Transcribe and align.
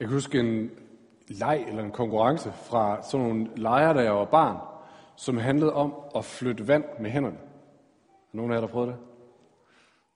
Jeg 0.00 0.08
kan 0.08 0.14
huske 0.14 0.40
en 0.40 0.70
leg 1.28 1.64
eller 1.68 1.82
en 1.84 1.90
konkurrence 1.90 2.52
fra 2.52 3.02
sådan 3.02 3.26
nogle 3.26 3.48
lejre, 3.56 3.94
da 3.94 4.00
jeg 4.00 4.14
var 4.14 4.24
barn, 4.24 4.56
som 5.16 5.36
handlede 5.36 5.72
om 5.72 5.94
at 6.16 6.24
flytte 6.24 6.68
vand 6.68 6.84
med 7.00 7.10
hænderne. 7.10 7.36
Har 8.30 8.36
nogen 8.36 8.52
af 8.52 8.56
jer, 8.56 8.60
der 8.60 8.68
prøvet 8.68 8.88
det? 8.88 8.96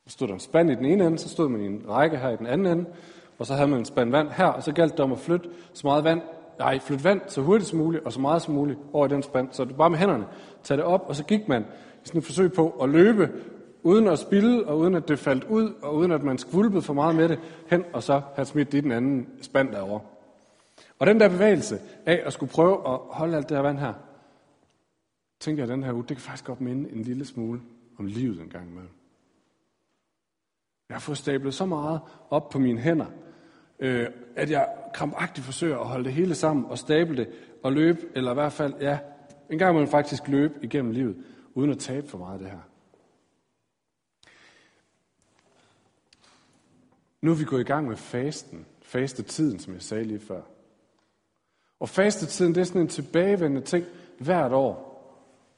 Så 0.07 0.13
stod 0.13 0.29
der 0.29 0.35
en 0.35 0.41
spand 0.41 0.71
i 0.71 0.75
den 0.75 0.85
ene 0.85 1.07
ende, 1.07 1.19
så 1.19 1.29
stod 1.29 1.49
man 1.49 1.61
i 1.61 1.67
en 1.67 1.85
række 1.89 2.17
her 2.17 2.29
i 2.29 2.37
den 2.37 2.47
anden 2.47 2.67
ende, 2.67 2.91
og 3.39 3.47
så 3.47 3.55
havde 3.55 3.69
man 3.69 3.79
en 3.79 3.85
spand 3.85 4.11
vand 4.11 4.29
her, 4.29 4.47
og 4.47 4.63
så 4.63 4.73
galt 4.73 4.93
det 4.93 5.01
om 5.01 5.13
at 5.13 5.19
flytte 5.19 5.49
så 5.73 5.87
meget 5.87 6.05
vand, 6.05 6.21
nej, 6.59 6.79
flytte 6.79 7.05
vand 7.05 7.21
så 7.27 7.43
hurtigt 7.43 7.71
som 7.71 7.79
muligt, 7.79 8.05
og 8.05 8.13
så 8.13 8.21
meget 8.21 8.43
som 8.43 8.55
muligt 8.55 8.79
over 8.93 9.07
i 9.07 9.09
den 9.09 9.23
spand. 9.23 9.49
Så 9.53 9.65
det 9.65 9.77
bare 9.77 9.91
med 9.91 9.99
hænderne, 9.99 10.27
tage 10.63 10.79
det 10.79 10.85
op, 10.85 11.05
og 11.09 11.17
så 11.17 11.25
gik 11.25 11.49
man 11.49 11.63
i 11.63 12.07
sådan 12.07 12.19
et 12.19 12.25
forsøg 12.25 12.53
på 12.53 12.71
at 12.83 12.89
løbe, 12.89 13.29
uden 13.83 14.07
at 14.07 14.19
spille, 14.19 14.67
og 14.67 14.79
uden 14.79 14.95
at 14.95 15.09
det 15.09 15.19
faldt 15.19 15.45
ud, 15.45 15.75
og 15.83 15.95
uden 15.95 16.13
at 16.13 16.23
man 16.23 16.39
skvulpede 16.39 16.83
for 16.83 16.95
meget 16.95 17.15
med 17.15 17.29
det, 17.29 17.39
hen 17.67 17.85
og 17.93 18.03
så 18.03 18.23
have 18.35 18.47
smidt 18.47 18.73
det 18.73 18.79
i 18.79 18.81
den 18.81 18.93
anden 18.93 19.29
spand 19.43 19.73
derovre. 19.73 20.01
Og 20.99 21.07
den 21.07 21.21
der 21.21 21.29
bevægelse 21.29 21.79
af 22.07 22.23
at 22.25 22.33
skulle 22.33 22.53
prøve 22.53 22.75
at 22.75 22.99
holde 23.11 23.37
alt 23.37 23.49
det 23.49 23.57
her 23.57 23.63
vand 23.63 23.79
her, 23.79 23.95
tænker 25.41 25.63
jeg 25.63 25.69
den 25.69 25.83
her 25.83 25.93
uge, 25.93 26.05
det 26.09 26.17
kan 26.17 26.23
faktisk 26.23 26.45
godt 26.45 26.61
minde 26.61 26.93
en 26.93 27.03
lille 27.03 27.25
smule 27.25 27.61
om 27.99 28.07
livet 28.07 28.41
en 28.41 28.49
gang 28.49 28.69
imellem. 28.69 28.91
Jeg 30.89 30.95
har 30.95 31.01
fået 31.01 31.19
stablet 31.19 31.55
så 31.55 31.67
meget 31.67 32.01
op 32.31 32.49
på 32.49 32.59
mine 32.59 32.81
hænder, 32.81 33.07
øh, 33.79 34.07
at 34.37 34.51
jeg 34.51 34.69
krampagtigt 34.95 35.45
forsøger 35.45 35.79
at 35.79 35.87
holde 35.87 36.05
det 36.05 36.13
hele 36.13 36.35
sammen 36.35 36.65
og 36.65 36.79
stable 36.79 37.17
det 37.17 37.29
og 37.63 37.73
løbe, 37.73 38.01
eller 38.15 38.31
i 38.31 38.35
hvert 38.35 38.53
fald, 38.53 38.75
ja, 38.81 38.99
en 39.51 39.59
gang 39.59 39.75
må 39.75 39.81
man 39.81 39.89
faktisk 39.89 40.29
løbe 40.29 40.55
igennem 40.63 40.93
livet, 40.93 41.17
uden 41.55 41.71
at 41.71 41.79
tabe 41.79 42.09
for 42.09 42.19
meget 42.19 42.33
af 42.33 42.39
det 42.39 42.51
her. 42.51 42.70
Nu 47.23 47.31
er 47.31 47.35
vi 47.35 47.45
gået 47.45 47.61
i 47.61 47.65
gang 47.65 47.89
med 47.89 47.97
fasten, 47.97 48.67
fastetiden, 48.83 49.59
som 49.59 49.75
jeg 49.75 49.83
sagde 49.83 50.05
lige 50.05 50.21
før. 50.21 50.43
Og 51.81 51.89
fastetiden, 51.89 52.55
det 52.55 52.61
er 52.61 52.65
sådan 52.65 52.81
en 52.81 52.89
tilbagevendende 52.89 53.67
ting 53.67 53.87
hvert 54.19 54.53
år, 54.53 54.91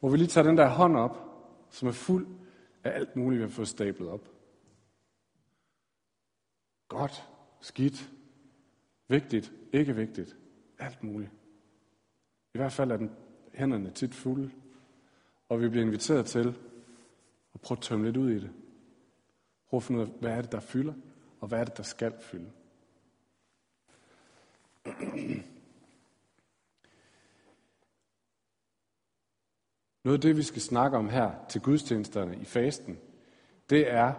hvor 0.01 0.09
vi 0.09 0.17
lige 0.17 0.29
tager 0.29 0.47
den 0.47 0.57
der 0.57 0.69
hånd 0.69 0.97
op, 0.97 1.19
som 1.71 1.89
er 1.89 1.93
fuld 1.93 2.27
af 2.85 2.91
alt 2.91 3.17
muligt, 3.17 3.39
vi 3.39 3.45
har 3.45 3.51
fået 3.51 3.69
stablet 3.69 4.09
op. 4.09 4.29
Godt, 6.89 7.29
skidt, 7.61 8.11
vigtigt, 9.09 9.53
ikke 9.73 9.97
vigtigt, 9.97 10.37
alt 10.79 11.03
muligt. 11.03 11.31
I 12.55 12.59
hvert 12.59 12.73
fald 12.73 12.91
er 12.91 12.97
den 12.97 13.11
hænderne 13.55 13.91
tit 13.91 14.15
fulde, 14.15 14.51
og 15.49 15.61
vi 15.61 15.69
bliver 15.69 15.85
inviteret 15.87 16.27
til 16.27 16.55
at 17.55 17.61
prøve 17.61 17.77
at 17.77 17.83
tømme 17.83 18.05
lidt 18.05 18.17
ud 18.17 18.31
i 18.31 18.39
det. 18.39 18.51
Prøve 19.69 19.79
at 19.79 19.83
finde 19.83 20.01
ud 20.01 20.07
af, 20.07 20.13
hvad 20.21 20.31
er 20.31 20.43
det, 20.43 20.53
der 20.53 20.61
fylder, 20.61 20.95
og 21.43 21.49
hvad 21.49 21.61
er 21.61 21.65
det, 21.65 21.77
der 21.77 21.83
skal 21.83 22.13
fylde. 22.21 22.51
Noget 30.05 30.19
af 30.19 30.21
det, 30.21 30.37
vi 30.37 30.43
skal 30.43 30.63
snakke 30.63 30.97
om 30.97 31.09
her 31.09 31.33
til 31.49 31.61
gudstjenesterne 31.61 32.37
i 32.37 32.45
fasten, 32.45 32.99
det 33.71 33.91
er, 33.91 34.15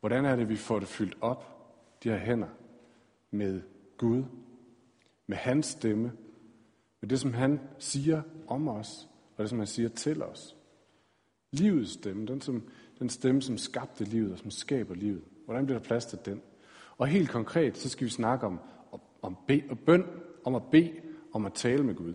hvordan 0.00 0.24
er 0.24 0.36
det, 0.36 0.48
vi 0.48 0.56
får 0.56 0.78
det 0.78 0.88
fyldt 0.88 1.16
op, 1.20 1.70
de 2.02 2.10
her 2.10 2.18
hænder, 2.18 2.48
med 3.30 3.62
Gud, 3.98 4.24
med 5.26 5.36
hans 5.36 5.66
stemme, 5.66 6.12
med 7.00 7.08
det, 7.08 7.20
som 7.20 7.34
han 7.34 7.60
siger 7.78 8.22
om 8.46 8.68
os, 8.68 9.08
og 9.36 9.42
det, 9.42 9.50
som 9.50 9.58
han 9.58 9.66
siger 9.66 9.88
til 9.88 10.22
os. 10.22 10.56
Livets 11.50 11.92
stemme, 11.92 12.26
den, 12.26 12.40
som, 12.40 12.68
den 12.98 13.08
stemme, 13.08 13.42
som 13.42 13.58
skabte 13.58 14.04
livet 14.04 14.32
og 14.32 14.38
som 14.38 14.50
skaber 14.50 14.94
livet. 14.94 15.24
Hvordan 15.44 15.66
bliver 15.66 15.78
der 15.78 15.86
plads 15.86 16.06
til 16.06 16.18
den? 16.24 16.42
Og 16.98 17.06
helt 17.06 17.30
konkret, 17.30 17.78
så 17.78 17.88
skal 17.88 18.04
vi 18.04 18.10
snakke 18.10 18.46
om, 18.46 18.60
om, 18.92 19.00
om 19.22 19.36
be, 19.48 19.62
og 19.70 19.78
bøn, 19.78 20.04
om 20.44 20.54
at 20.54 20.62
bede, 20.72 20.92
om 21.32 21.46
at 21.46 21.52
tale 21.52 21.82
med 21.82 21.94
Gud. 21.94 22.14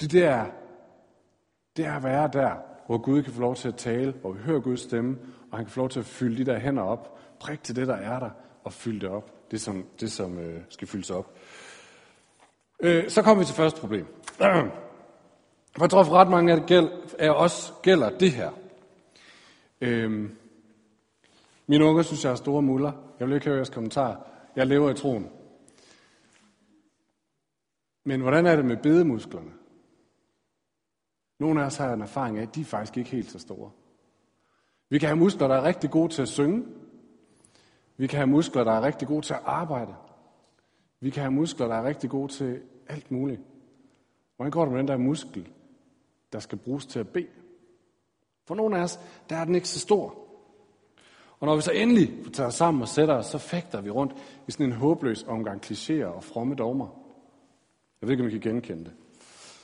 Det 0.00 0.12
der, 0.12 0.46
det 1.76 1.84
er 1.86 1.96
at 1.96 2.04
være 2.04 2.30
der, 2.32 2.54
hvor 2.86 2.98
Gud 2.98 3.22
kan 3.22 3.32
få 3.32 3.40
lov 3.40 3.56
til 3.56 3.68
at 3.68 3.76
tale, 3.76 4.12
hvor 4.12 4.32
vi 4.32 4.40
hører 4.40 4.60
Guds 4.60 4.80
stemme, 4.80 5.18
og 5.50 5.58
han 5.58 5.64
kan 5.66 5.72
få 5.72 5.80
lov 5.80 5.88
til 5.88 6.00
at 6.00 6.06
fylde 6.06 6.38
de 6.38 6.44
der 6.44 6.58
hænder 6.58 6.82
op, 6.82 7.18
prik 7.40 7.62
til 7.62 7.76
det, 7.76 7.88
der 7.88 7.94
er 7.94 8.18
der, 8.18 8.30
og 8.64 8.72
fylde 8.72 9.00
det 9.00 9.08
op, 9.08 9.50
det 9.50 9.60
som, 9.60 9.86
det, 10.00 10.12
som 10.12 10.38
øh, 10.38 10.60
skal 10.68 10.88
fyldes 10.88 11.10
op. 11.10 11.38
Øh, 12.80 13.10
så 13.10 13.22
kommer 13.22 13.42
vi 13.42 13.46
til 13.46 13.54
første 13.54 13.80
problem. 13.80 14.06
For 15.76 15.84
jeg 15.84 15.90
tror 15.90 16.02
for 16.02 16.14
ret 16.14 16.30
mange 16.30 16.52
af, 16.52 16.58
det 16.58 16.66
gæld, 16.66 16.88
af 17.18 17.30
os 17.30 17.74
gælder 17.82 18.18
det 18.18 18.32
her. 18.32 18.50
Øh, 19.80 20.30
mine 21.68 21.84
unger 21.84 22.02
synes, 22.02 22.24
jeg 22.24 22.30
har 22.30 22.36
store 22.36 22.62
muller. 22.62 22.92
Jeg 23.18 23.28
vil 23.28 23.34
ikke 23.34 23.46
høre 23.46 23.56
jeres 23.56 23.70
kommentar. 23.70 24.30
Jeg 24.56 24.66
lever 24.66 24.90
i 24.90 24.94
troen. 24.94 25.30
Men 28.04 28.20
hvordan 28.20 28.46
er 28.46 28.56
det 28.56 28.64
med 28.64 28.76
bedemusklerne? 28.76 29.50
Nogle 31.38 31.62
af 31.62 31.66
os 31.66 31.76
har 31.76 31.92
en 31.92 32.00
erfaring 32.00 32.38
af, 32.38 32.42
at 32.42 32.54
de 32.54 32.60
er 32.60 32.64
faktisk 32.64 32.96
ikke 32.96 33.10
helt 33.10 33.30
så 33.30 33.38
store. 33.38 33.70
Vi 34.88 34.98
kan 34.98 35.08
have 35.08 35.16
muskler, 35.16 35.48
der 35.48 35.54
er 35.54 35.62
rigtig 35.62 35.90
gode 35.90 36.12
til 36.12 36.22
at 36.22 36.28
synge. 36.28 36.66
Vi 37.96 38.06
kan 38.06 38.16
have 38.16 38.26
muskler, 38.26 38.64
der 38.64 38.72
er 38.72 38.82
rigtig 38.82 39.08
gode 39.08 39.26
til 39.26 39.34
at 39.34 39.40
arbejde. 39.44 39.94
Vi 41.00 41.10
kan 41.10 41.22
have 41.22 41.32
muskler, 41.32 41.68
der 41.68 41.74
er 41.74 41.84
rigtig 41.84 42.10
gode 42.10 42.32
til 42.32 42.62
alt 42.88 43.10
muligt. 43.10 43.40
Hvordan 44.36 44.50
går 44.50 44.64
det 44.64 44.72
med 44.72 44.78
den 44.78 44.88
der 44.88 44.96
muskel, 44.96 45.48
der 46.32 46.38
skal 46.38 46.58
bruges 46.58 46.86
til 46.86 46.98
at 46.98 47.08
bede? 47.08 47.28
For 48.46 48.54
nogle 48.54 48.78
af 48.78 48.82
os, 48.82 49.00
der 49.28 49.36
er 49.36 49.44
den 49.44 49.54
ikke 49.54 49.68
så 49.68 49.80
stor. 49.80 50.27
Og 51.40 51.46
når 51.46 51.56
vi 51.56 51.62
så 51.62 51.72
endelig 51.72 52.32
tager 52.32 52.46
os 52.46 52.54
sammen 52.54 52.82
og 52.82 52.88
sætter 52.88 53.14
os, 53.14 53.26
så 53.26 53.38
fægter 53.38 53.80
vi 53.80 53.90
rundt 53.90 54.12
i 54.48 54.50
sådan 54.50 54.66
en 54.66 54.72
håbløs 54.72 55.22
omgang 55.22 55.66
klichéer 55.66 56.04
og 56.04 56.24
fromme 56.24 56.54
dogmer. 56.54 56.88
Jeg 58.00 58.08
ved 58.08 58.12
ikke, 58.12 58.24
om 58.24 58.28
I 58.28 58.32
kan 58.32 58.40
genkende 58.40 58.84
det. 58.84 58.92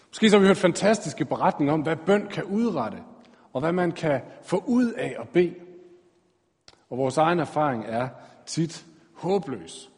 Måske 0.08 0.30
så 0.30 0.36
har 0.36 0.40
vi 0.40 0.46
hørt 0.46 0.56
fantastiske 0.56 1.24
beretninger 1.24 1.74
om, 1.74 1.82
hvad 1.82 1.96
bøn 1.96 2.26
kan 2.26 2.44
udrette, 2.44 2.98
og 3.52 3.60
hvad 3.60 3.72
man 3.72 3.92
kan 3.92 4.20
få 4.42 4.64
ud 4.66 4.92
af 4.92 5.16
at 5.20 5.28
bede. 5.28 5.54
Og 6.90 6.98
vores 6.98 7.16
egen 7.16 7.38
erfaring 7.38 7.84
er 7.86 8.08
tit 8.46 8.86
håbløs, 9.14 9.90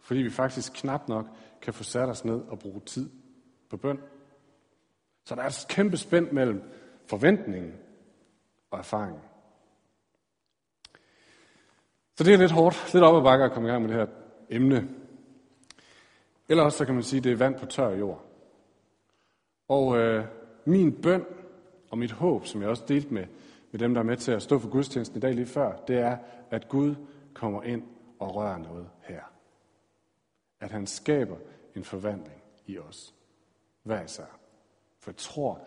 fordi 0.00 0.20
vi 0.20 0.30
faktisk 0.30 0.72
knap 0.72 1.08
nok 1.08 1.26
kan 1.62 1.74
få 1.74 1.82
sat 1.82 2.08
os 2.08 2.24
ned 2.24 2.40
og 2.48 2.58
bruge 2.58 2.80
tid 2.80 3.10
på 3.70 3.76
bøn. 3.76 3.98
Så 5.24 5.34
der 5.34 5.42
er 5.42 5.46
et 5.46 5.66
kæmpe 5.68 5.96
spænd 5.96 6.30
mellem 6.30 6.62
forventningen 7.06 7.72
og 8.70 8.78
erfaringen. 8.78 9.20
Så 12.16 12.24
det 12.24 12.34
er 12.34 12.38
lidt 12.38 12.52
hårdt, 12.52 12.90
lidt 12.92 13.04
op 13.04 13.16
ad 13.16 13.22
bakke 13.22 13.44
at 13.44 13.52
komme 13.52 13.68
i 13.68 13.72
gang 13.72 13.82
med 13.82 13.90
det 13.90 13.98
her 13.98 14.06
emne. 14.50 14.88
Eller 16.48 16.64
også 16.64 16.78
så 16.78 16.84
kan 16.84 16.94
man 16.94 17.02
sige, 17.02 17.18
at 17.18 17.24
det 17.24 17.32
er 17.32 17.36
vand 17.36 17.58
på 17.58 17.66
tør 17.66 17.90
jord. 17.90 18.24
Og 19.68 19.98
øh, 19.98 20.24
min 20.64 21.02
bøn 21.02 21.24
og 21.90 21.98
mit 21.98 22.12
håb, 22.12 22.46
som 22.46 22.60
jeg 22.60 22.70
også 22.70 22.84
delte 22.88 23.14
med, 23.14 23.26
med 23.70 23.80
dem, 23.80 23.94
der 23.94 24.00
er 24.00 24.04
med 24.04 24.16
til 24.16 24.32
at 24.32 24.42
stå 24.42 24.58
for 24.58 24.68
gudstjenesten 24.68 25.16
i 25.16 25.20
dag 25.20 25.34
lige 25.34 25.46
før, 25.46 25.76
det 25.88 25.98
er, 25.98 26.16
at 26.50 26.68
Gud 26.68 26.94
kommer 27.34 27.62
ind 27.62 27.82
og 28.18 28.34
rører 28.34 28.58
noget 28.58 28.88
her. 29.02 29.22
At 30.60 30.70
han 30.70 30.86
skaber 30.86 31.36
en 31.76 31.84
forvandling 31.84 32.42
i 32.66 32.78
os. 32.78 33.14
Hvad 33.82 34.06
så? 34.06 34.22
For 34.98 35.10
jeg 35.10 35.16
tror, 35.16 35.60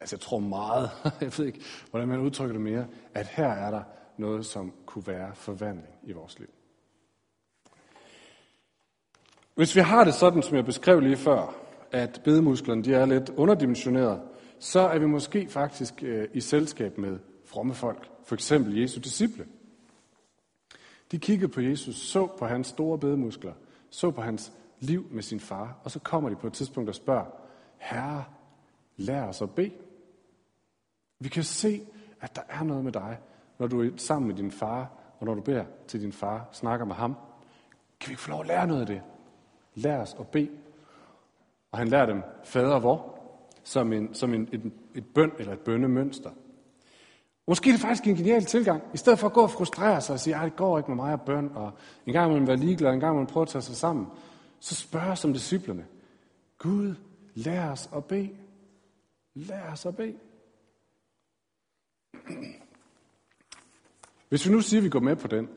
altså 0.00 0.16
jeg 0.16 0.20
tror 0.20 0.38
meget, 0.38 0.90
jeg 1.20 1.38
ved 1.38 1.46
ikke, 1.46 1.60
hvordan 1.90 2.08
man 2.08 2.20
udtrykker 2.20 2.52
det 2.52 2.62
mere, 2.62 2.86
at 3.14 3.26
her 3.26 3.48
er 3.48 3.70
der 3.70 3.82
noget, 4.18 4.46
som 4.46 4.72
kunne 4.86 5.06
være 5.06 5.34
forvandling 5.34 5.94
i 6.02 6.12
vores 6.12 6.38
liv. 6.38 6.48
Hvis 9.54 9.76
vi 9.76 9.80
har 9.80 10.04
det 10.04 10.14
sådan, 10.14 10.42
som 10.42 10.56
jeg 10.56 10.64
beskrev 10.64 11.00
lige 11.00 11.16
før, 11.16 11.54
at 11.92 12.20
bedemusklerne 12.24 12.84
de 12.84 12.94
er 12.94 13.06
lidt 13.06 13.30
underdimensioneret, 13.30 14.22
så 14.58 14.80
er 14.80 14.98
vi 14.98 15.06
måske 15.06 15.48
faktisk 15.48 16.02
øh, 16.02 16.28
i 16.34 16.40
selskab 16.40 16.98
med 16.98 17.18
fromme 17.44 17.74
folk, 17.74 18.10
for 18.24 18.34
eksempel 18.34 18.78
Jesu 18.78 19.00
disciple. 19.00 19.46
De 21.10 21.18
kiggede 21.18 21.52
på 21.52 21.60
Jesus, 21.60 21.96
så 21.96 22.26
på 22.26 22.46
hans 22.46 22.66
store 22.66 22.98
bedemuskler, 22.98 23.52
så 23.90 24.10
på 24.10 24.20
hans 24.20 24.52
liv 24.80 25.06
med 25.10 25.22
sin 25.22 25.40
far, 25.40 25.80
og 25.84 25.90
så 25.90 25.98
kommer 25.98 26.28
de 26.28 26.36
på 26.36 26.46
et 26.46 26.52
tidspunkt 26.52 26.88
og 26.88 26.94
spørger, 26.94 27.26
Herre, 27.78 28.24
lær 28.96 29.22
os 29.22 29.42
at 29.42 29.50
bede. 29.50 29.72
Vi 31.18 31.28
kan 31.28 31.44
se, 31.44 31.86
at 32.20 32.36
der 32.36 32.42
er 32.48 32.64
noget 32.64 32.84
med 32.84 32.92
dig, 32.92 33.18
når 33.58 33.66
du 33.66 33.82
er 33.82 33.90
sammen 33.96 34.28
med 34.28 34.36
din 34.36 34.50
far, 34.50 34.90
og 35.18 35.26
når 35.26 35.34
du 35.34 35.40
beder 35.40 35.64
til 35.88 36.00
din 36.00 36.12
far, 36.12 36.48
snakker 36.52 36.86
med 36.86 36.94
ham. 36.94 37.14
Kan 38.00 38.08
vi 38.08 38.12
ikke 38.12 38.22
få 38.22 38.30
lov 38.30 38.40
at 38.40 38.46
lære 38.46 38.66
noget 38.66 38.80
af 38.80 38.86
det? 38.86 39.02
Lær 39.74 40.00
os 40.00 40.16
at 40.20 40.28
bede. 40.28 40.50
Og 41.72 41.78
han 41.78 41.88
lærer 41.88 42.06
dem 42.06 42.22
fader 42.44 42.78
vor, 42.78 43.18
som, 43.64 43.92
en, 43.92 44.14
som 44.14 44.34
en, 44.34 44.48
et, 44.52 44.72
et 44.94 45.06
bøn 45.14 45.32
eller 45.38 45.52
et 45.52 45.60
bønnemønster. 45.60 46.30
Måske 47.48 47.70
er 47.70 47.72
det 47.72 47.80
faktisk 47.80 48.06
en 48.06 48.16
genial 48.16 48.44
tilgang. 48.44 48.82
I 48.94 48.96
stedet 48.96 49.18
for 49.18 49.26
at 49.26 49.32
gå 49.32 49.42
og 49.42 49.50
frustrere 49.50 50.00
sig 50.00 50.12
og 50.12 50.20
sige, 50.20 50.36
at 50.36 50.42
det 50.42 50.56
går 50.56 50.78
ikke 50.78 50.90
med 50.90 50.96
mig 50.96 51.12
at 51.12 51.20
bøn, 51.20 51.50
og 51.54 51.72
en 52.06 52.12
gang 52.12 52.32
man 52.32 52.46
være 52.46 52.56
ligeglad, 52.56 52.92
en 52.92 53.00
gang 53.00 53.16
man 53.16 53.26
prøver 53.26 53.44
at 53.44 53.48
tage 53.48 53.62
sig 53.62 53.76
sammen, 53.76 54.06
så 54.60 54.74
spørger 54.74 55.14
som 55.14 55.32
disciplerne, 55.32 55.86
Gud, 56.58 56.94
lær 57.34 57.70
os 57.70 57.90
at 57.96 58.04
bede. 58.04 58.30
Lær 59.34 59.72
os 59.72 59.86
at 59.86 59.96
bede. 59.96 60.14
Hvis 64.28 64.46
vi 64.46 64.52
nu 64.52 64.60
siger, 64.60 64.80
at 64.80 64.84
vi 64.84 64.88
går 64.88 65.00
med 65.00 65.16
på 65.16 65.28
den, 65.28 65.48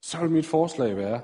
så 0.00 0.20
vil 0.20 0.30
mit 0.30 0.46
forslag 0.46 0.96
være, 0.96 1.20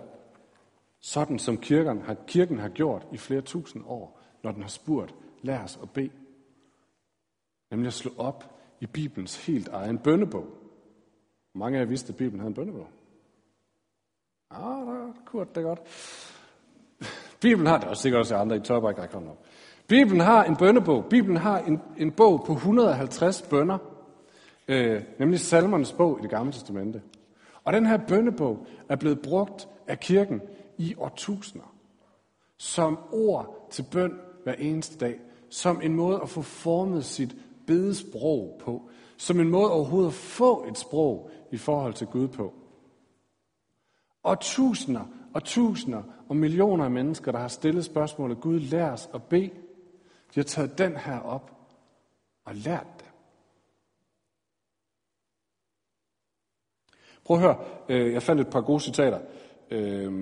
sådan 1.01 1.39
som 1.39 1.59
kirken 1.59 2.03
har, 2.03 2.17
kirken 2.27 2.59
har 2.59 2.69
gjort 2.69 3.07
i 3.13 3.17
flere 3.17 3.41
tusind 3.41 3.85
år, 3.87 4.21
når 4.43 4.53
den 4.53 4.63
har 4.63 4.69
spurgt, 4.69 5.15
lad 5.43 5.59
os 5.59 5.79
at 5.83 5.91
bede. 5.91 6.11
Nemlig 7.71 7.87
at 7.87 7.93
slå 7.93 8.11
op 8.19 8.45
i 8.81 8.87
Bibelens 8.87 9.47
helt 9.47 9.69
egen 9.69 9.99
bønnebog. 9.99 10.47
Mange 11.55 11.79
af 11.79 11.83
jer 11.83 11.89
vidste, 11.89 12.13
at 12.13 12.17
Bibelen 12.17 12.41
havde 12.41 12.49
en 12.49 12.55
bønnebog. 12.55 12.89
Ah, 14.51 14.87
der 14.87 15.13
kurt 15.27 15.55
det 15.55 15.63
godt. 15.63 15.81
Bibelen 17.41 17.67
har, 17.67 17.79
det 17.79 17.89
også 17.89 18.03
sikkert 18.03 18.19
også 18.19 18.37
andre, 18.37 18.57
I 18.57 18.61
tør 18.61 18.81
bare 18.81 18.91
ikke 18.91 19.03
række 19.03 19.17
op. 19.17 19.47
Bibelen 19.87 20.21
har 20.21 20.45
en 20.45 20.57
bønnebog. 20.57 21.05
Bibelen 21.05 21.37
har 21.37 21.59
en, 21.59 21.81
en 21.97 22.13
bog 22.13 22.45
på 22.47 22.53
150 22.53 23.43
bønder, 23.43 23.79
øh, 24.69 25.03
nemlig 25.19 25.41
salmernes 25.41 25.93
bog 25.93 26.19
i 26.19 26.23
det 26.23 26.31
gamle 26.31 26.53
testamente. 26.53 27.03
Og 27.65 27.73
den 27.73 27.87
her 27.87 27.97
bønnebog 27.97 28.67
er 28.89 28.97
blevet 28.97 29.21
brugt 29.23 29.69
af 29.87 30.01
kirken 30.01 30.43
i 30.79 30.95
årtusinder. 30.99 31.75
Som 32.57 32.99
ord 33.13 33.69
til 33.71 33.87
bøn 33.93 34.21
hver 34.45 34.55
eneste 34.55 34.99
dag. 34.99 35.21
Som 35.49 35.81
en 35.83 35.95
måde 35.95 36.21
at 36.23 36.29
få 36.29 36.43
formet 36.43 37.05
sit 37.05 37.37
bedesprog 37.67 38.61
på. 38.65 38.89
Som 39.17 39.41
en 39.41 39.49
måde 39.49 39.73
overhovedet 39.73 40.09
at 40.09 40.15
få 40.15 40.67
et 40.69 40.79
sprog 40.79 41.31
i 41.51 41.57
forhold 41.57 41.95
til 41.95 42.07
Gud 42.07 42.29
på. 42.29 42.55
Og 44.23 44.41
tusinder 44.41 45.05
og 45.35 45.45
tusinder 45.45 46.03
og 46.29 46.37
millioner 46.37 46.85
af 46.85 46.91
mennesker, 46.91 47.33
der 47.33 47.39
har 47.39 47.49
stillet 47.49 47.85
spørgsmålet, 47.85 48.41
Gud 48.41 48.61
lær 48.61 48.91
os 48.91 49.11
at 49.15 49.23
bede, 49.23 49.51
de 50.35 50.41
har 50.41 50.43
taget 50.43 50.79
den 50.79 50.97
her 50.97 51.21
op 51.21 51.51
og 52.45 52.55
lært 52.55 52.87
det. 52.99 53.13
Prøv 57.33 57.39
at 57.39 57.45
høre, 57.45 57.57
øh, 57.89 58.13
jeg 58.13 58.23
fandt 58.23 58.41
et 58.41 58.49
par 58.49 58.61
gode 58.61 58.81
citater. 58.81 59.19
Øh, 59.71 60.13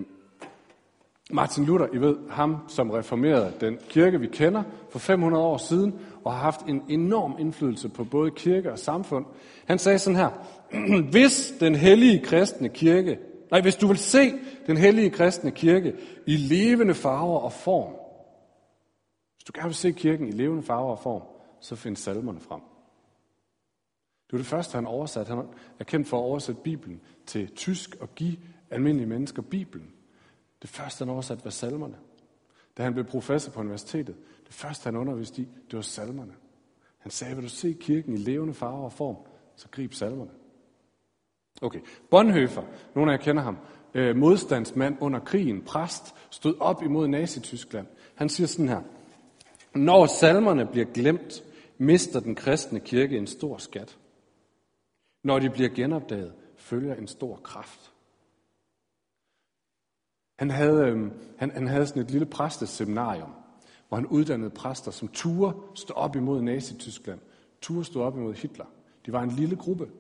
Martin 1.31 1.65
Luther, 1.65 1.87
I 1.93 1.97
ved, 1.97 2.17
ham 2.31 2.57
som 2.69 2.91
reformerede 2.91 3.53
den 3.61 3.79
kirke, 3.89 4.21
vi 4.21 4.27
kender 4.27 4.63
for 4.91 4.99
500 4.99 5.45
år 5.45 5.57
siden, 5.57 6.01
og 6.25 6.33
har 6.33 6.41
haft 6.41 6.61
en 6.61 6.83
enorm 6.89 7.37
indflydelse 7.39 7.89
på 7.89 8.05
både 8.05 8.31
kirke 8.31 8.73
og 8.73 8.79
samfund. 8.79 9.27
Han 9.67 9.79
sagde 9.79 9.99
sådan 9.99 10.17
her, 10.17 10.31
hvis 11.11 11.55
den 11.61 11.75
hellige 11.75 12.25
kristne 12.25 12.69
kirke, 12.69 13.19
nej, 13.51 13.61
hvis 13.61 13.77
du 13.77 13.87
vil 13.87 13.99
se 13.99 14.33
den 14.67 14.77
hellige 14.77 15.11
kristne 15.11 15.51
kirke 15.51 15.95
i 16.27 16.37
levende 16.37 16.95
farver 16.95 17.39
og 17.39 17.53
form, 17.53 17.93
hvis 19.37 19.45
du 19.45 19.53
gerne 19.55 19.69
vil 19.69 19.75
se 19.75 19.93
kirken 19.93 20.29
i 20.29 20.31
levende 20.31 20.63
farver 20.63 20.91
og 20.91 20.99
form, 20.99 21.23
så 21.61 21.77
find 21.77 21.97
salmerne 21.97 22.41
frem. 22.41 22.61
Det 24.31 24.33
var 24.33 24.39
det 24.39 24.47
første, 24.47 24.75
han 24.75 24.87
oversatte. 24.87 25.35
Han 25.35 25.45
er 25.79 25.85
kendt 25.85 26.09
for 26.09 26.19
at 26.19 26.23
oversætte 26.23 26.61
Bibelen 26.65 27.01
til 27.27 27.55
tysk 27.55 27.97
og 28.01 28.15
give 28.15 28.37
almindelige 28.71 29.09
mennesker 29.09 29.43
Bibelen. 29.43 29.93
Det 30.63 30.71
første, 30.71 31.05
han 31.05 31.13
oversatte, 31.13 31.45
var 31.45 31.51
salmerne. 31.51 31.97
Da 32.79 32.83
han 32.83 32.93
blev 32.93 33.05
professor 33.05 33.53
på 33.53 33.61
universitetet, 33.61 34.17
det 34.47 34.55
første, 34.55 34.85
han 34.85 34.97
underviste 34.97 35.43
i, 35.43 35.49
det 35.71 35.77
var 35.77 35.83
salmerne. 35.83 36.33
Han 36.99 37.11
sagde, 37.11 37.35
vil 37.35 37.45
du 37.45 37.49
se 37.49 37.77
kirken 37.81 38.15
i 38.15 38.17
levende 38.17 38.55
farver 38.55 38.85
og 38.85 38.93
form, 38.93 39.17
så 39.57 39.69
grib 39.71 39.95
salmerne. 39.95 40.31
Okay, 41.63 41.81
Bonhoeffer, 42.11 42.63
nogle 42.95 43.13
af 43.13 43.19
jer 43.19 43.25
kender 43.25 43.43
ham, 43.43 43.57
øh, 43.95 44.17
modstandsmand 44.17 44.97
under 45.01 45.21
krigen, 45.21 45.63
præst, 45.63 46.15
stod 46.31 46.55
op 46.61 46.83
imod 46.83 47.09
Nazi-Tyskland. 47.09 47.87
Han 48.15 48.29
siger 48.29 48.47
sådan 48.47 48.69
her, 48.69 48.83
når 49.75 50.07
salmerne 50.07 50.67
bliver 50.67 50.87
glemt, 50.87 51.45
mister 51.79 52.21
den 52.21 52.35
kristne 52.35 52.81
kirke 52.81 53.19
en 53.19 53.27
stor 53.27 53.59
skat. 53.59 53.97
Når 55.23 55.39
de 55.39 55.51
bliver 55.51 55.69
genopdaget, 55.69 56.33
følger 56.57 56.95
en 56.95 57.09
stor 57.09 57.37
kraft. 57.37 57.93
Han 60.39 60.51
havde, 60.51 60.89
øh, 60.89 61.11
han, 61.37 61.51
han 61.51 61.67
havde 61.67 61.87
sådan 61.87 62.03
et 62.03 62.11
lille 62.11 62.27
præsteseminarium, 62.27 63.31
hvor 63.89 63.97
han 63.97 64.07
uddannede 64.07 64.51
præster, 64.51 64.91
som 64.91 65.09
turde 65.09 65.57
stå 65.75 65.95
op 65.95 66.17
imod 66.17 66.43
Nazi-Tyskland, 66.43 67.21
turde 67.61 67.85
stå 67.85 68.03
op 68.03 68.17
imod 68.17 68.35
Hitler. 68.35 68.65
De 69.07 69.13
var 69.13 69.23
en 69.23 69.31
lille 69.31 69.57
gruppe, 69.57 69.91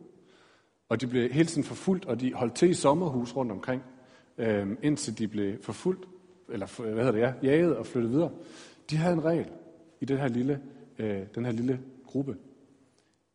og 0.88 1.00
de 1.00 1.06
blev 1.06 1.32
hele 1.32 1.48
tiden 1.48 1.64
forfulgt, 1.64 2.04
og 2.04 2.20
de 2.20 2.34
holdt 2.34 2.54
til 2.54 2.70
i 2.70 2.74
sommerhus 2.74 3.36
rundt 3.36 3.52
omkring, 3.52 3.82
øh, 4.38 4.76
indtil 4.82 5.18
de 5.18 5.28
blev 5.28 5.62
forfulgt, 5.62 6.08
eller 6.48 6.82
hvad 6.82 7.04
hedder 7.04 7.12
det, 7.12 7.20
ja, 7.20 7.32
jaget 7.42 7.76
og 7.76 7.86
flyttet 7.86 8.12
videre. 8.12 8.30
De 8.90 8.96
havde 8.96 9.14
en 9.14 9.24
regel 9.24 9.50
i 10.00 10.04
den 10.04 10.18
her 10.18 10.28
lille, 10.28 10.62
øh, 10.98 11.26
den 11.34 11.44
her 11.44 11.52
lille 11.52 11.80
gruppe. 12.06 12.36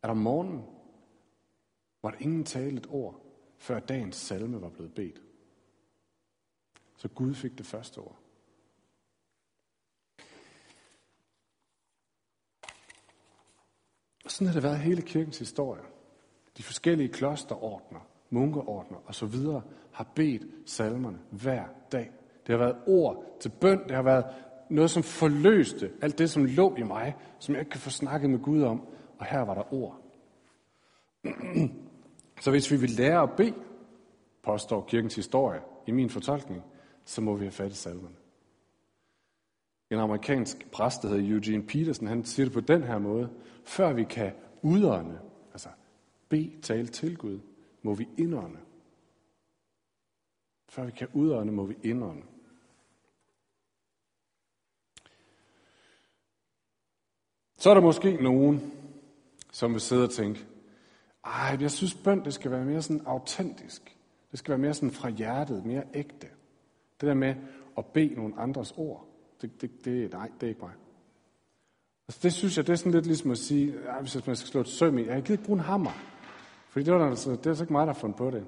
At 0.02 0.10
om 0.10 0.16
morgenen 0.16 0.62
var 2.06 2.10
der 2.12 2.18
ingen 2.20 2.44
tale 2.44 2.76
et 2.76 2.86
ord, 2.90 3.20
før 3.58 3.78
dagens 3.78 4.16
salme 4.16 4.60
var 4.60 4.68
blevet 4.68 4.94
bedt. 4.94 5.22
Så 6.96 7.08
Gud 7.08 7.34
fik 7.34 7.58
det 7.58 7.66
første 7.66 7.98
ord. 7.98 8.16
Og 14.24 14.30
sådan 14.30 14.46
har 14.46 14.54
det 14.54 14.62
været 14.62 14.78
hele 14.78 15.02
kirkens 15.02 15.38
historie. 15.38 15.82
De 16.56 16.62
forskellige 16.62 17.08
klosterordner, 17.08 18.00
munkeordner 18.30 18.98
osv. 19.06 19.36
har 19.92 20.12
bedt 20.14 20.70
salmerne 20.70 21.18
hver 21.30 21.64
dag. 21.92 22.10
Det 22.46 22.52
har 22.52 22.58
været 22.58 22.82
ord 22.86 23.36
til 23.40 23.52
bøn, 23.60 23.84
det 23.88 23.96
har 23.96 24.02
været 24.02 24.24
noget, 24.70 24.90
som 24.90 25.02
forløste 25.02 25.92
alt 26.02 26.18
det, 26.18 26.30
som 26.30 26.44
lå 26.44 26.76
i 26.76 26.82
mig, 26.82 27.16
som 27.38 27.54
jeg 27.54 27.60
ikke 27.60 27.70
kan 27.70 27.80
få 27.80 27.90
snakket 27.90 28.30
med 28.30 28.38
Gud 28.38 28.62
om. 28.62 28.86
Og 29.18 29.26
her 29.26 29.40
var 29.40 29.54
der 29.54 29.74
ord. 29.74 30.00
Så 32.40 32.50
hvis 32.50 32.70
vi 32.70 32.76
vil 32.76 32.90
lære 32.90 33.22
at 33.22 33.36
bede, 33.36 33.54
påstår 34.42 34.86
kirkens 34.88 35.14
historie 35.14 35.60
i 35.86 35.90
min 35.90 36.10
fortolkning, 36.10 36.62
så 37.04 37.20
må 37.20 37.34
vi 37.34 37.44
have 37.44 37.52
fat 37.52 37.72
i 37.72 37.74
salmerne. 37.74 38.16
En 39.90 39.98
amerikansk 39.98 40.70
præst, 40.70 41.02
der 41.02 41.08
hedder 41.08 41.32
Eugene 41.32 41.66
Peterson, 41.66 42.06
han 42.06 42.24
siger 42.24 42.46
det 42.46 42.52
på 42.52 42.60
den 42.60 42.82
her 42.82 42.98
måde. 42.98 43.30
Før 43.64 43.92
vi 43.92 44.04
kan 44.04 44.32
udånde, 44.62 45.20
altså 45.52 45.68
bede, 46.28 46.60
tale 46.62 46.86
til 46.86 47.16
Gud, 47.16 47.40
må 47.82 47.94
vi 47.94 48.08
indånde. 48.18 48.58
Før 50.68 50.84
vi 50.84 50.90
kan 50.90 51.08
udånde, 51.12 51.52
må 51.52 51.64
vi 51.64 51.76
indånde. 51.82 52.22
Så 57.58 57.70
er 57.70 57.74
der 57.74 57.80
måske 57.80 58.22
nogen, 58.22 58.72
som 59.52 59.72
vil 59.72 59.80
sidde 59.80 60.04
og 60.04 60.10
tænke, 60.10 60.46
ej, 61.26 61.56
jeg 61.60 61.70
synes 61.70 61.94
bøn, 61.94 62.24
det 62.24 62.34
skal 62.34 62.50
være 62.50 62.64
mere 62.64 62.82
sådan 62.82 63.06
autentisk. 63.06 63.96
Det 64.30 64.38
skal 64.38 64.50
være 64.50 64.58
mere 64.58 64.74
sådan 64.74 64.90
fra 64.90 65.08
hjertet, 65.08 65.64
mere 65.64 65.82
ægte. 65.94 66.26
Det 67.00 67.08
der 67.08 67.14
med 67.14 67.34
at 67.78 67.86
bede 67.86 68.14
nogle 68.14 68.34
andres 68.38 68.74
ord, 68.76 69.08
det, 69.42 69.60
det, 69.60 69.84
det, 69.84 70.12
nej, 70.12 70.30
det 70.40 70.46
er 70.46 70.48
ikke 70.48 70.60
mig. 70.60 70.72
Altså, 72.08 72.20
det 72.22 72.32
synes 72.32 72.56
jeg, 72.56 72.66
det 72.66 72.72
er 72.72 72.76
sådan 72.76 72.92
lidt 72.92 73.06
ligesom 73.06 73.30
at 73.30 73.38
sige, 73.38 73.74
ej, 73.88 74.00
hvis 74.00 74.26
man 74.26 74.36
skal 74.36 74.48
slå 74.48 74.60
et 74.60 74.68
søm 74.68 74.98
i, 74.98 75.06
jeg 75.06 75.22
gider 75.22 75.32
ikke 75.32 75.44
bruge 75.44 75.58
en 75.58 75.64
hammer. 75.64 75.90
Fordi 76.68 76.84
det, 76.84 76.94
var 76.94 77.08
altså, 77.08 77.30
det 77.30 77.46
er 77.46 77.50
altså 77.50 77.64
ikke 77.64 77.72
mig, 77.72 77.86
der 77.86 77.92
har 77.92 78.00
fundet 78.00 78.18
på 78.18 78.30
det. 78.30 78.46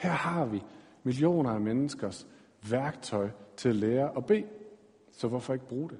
Her 0.00 0.10
har 0.10 0.46
vi 0.46 0.62
millioner 1.02 1.50
af 1.50 1.60
menneskers 1.60 2.26
værktøj 2.70 3.30
til 3.56 3.68
at 3.68 3.74
lære 3.76 4.16
at 4.16 4.26
bede. 4.26 4.44
Så 5.12 5.28
hvorfor 5.28 5.52
ikke 5.52 5.68
bruge 5.68 5.90
det? 5.90 5.98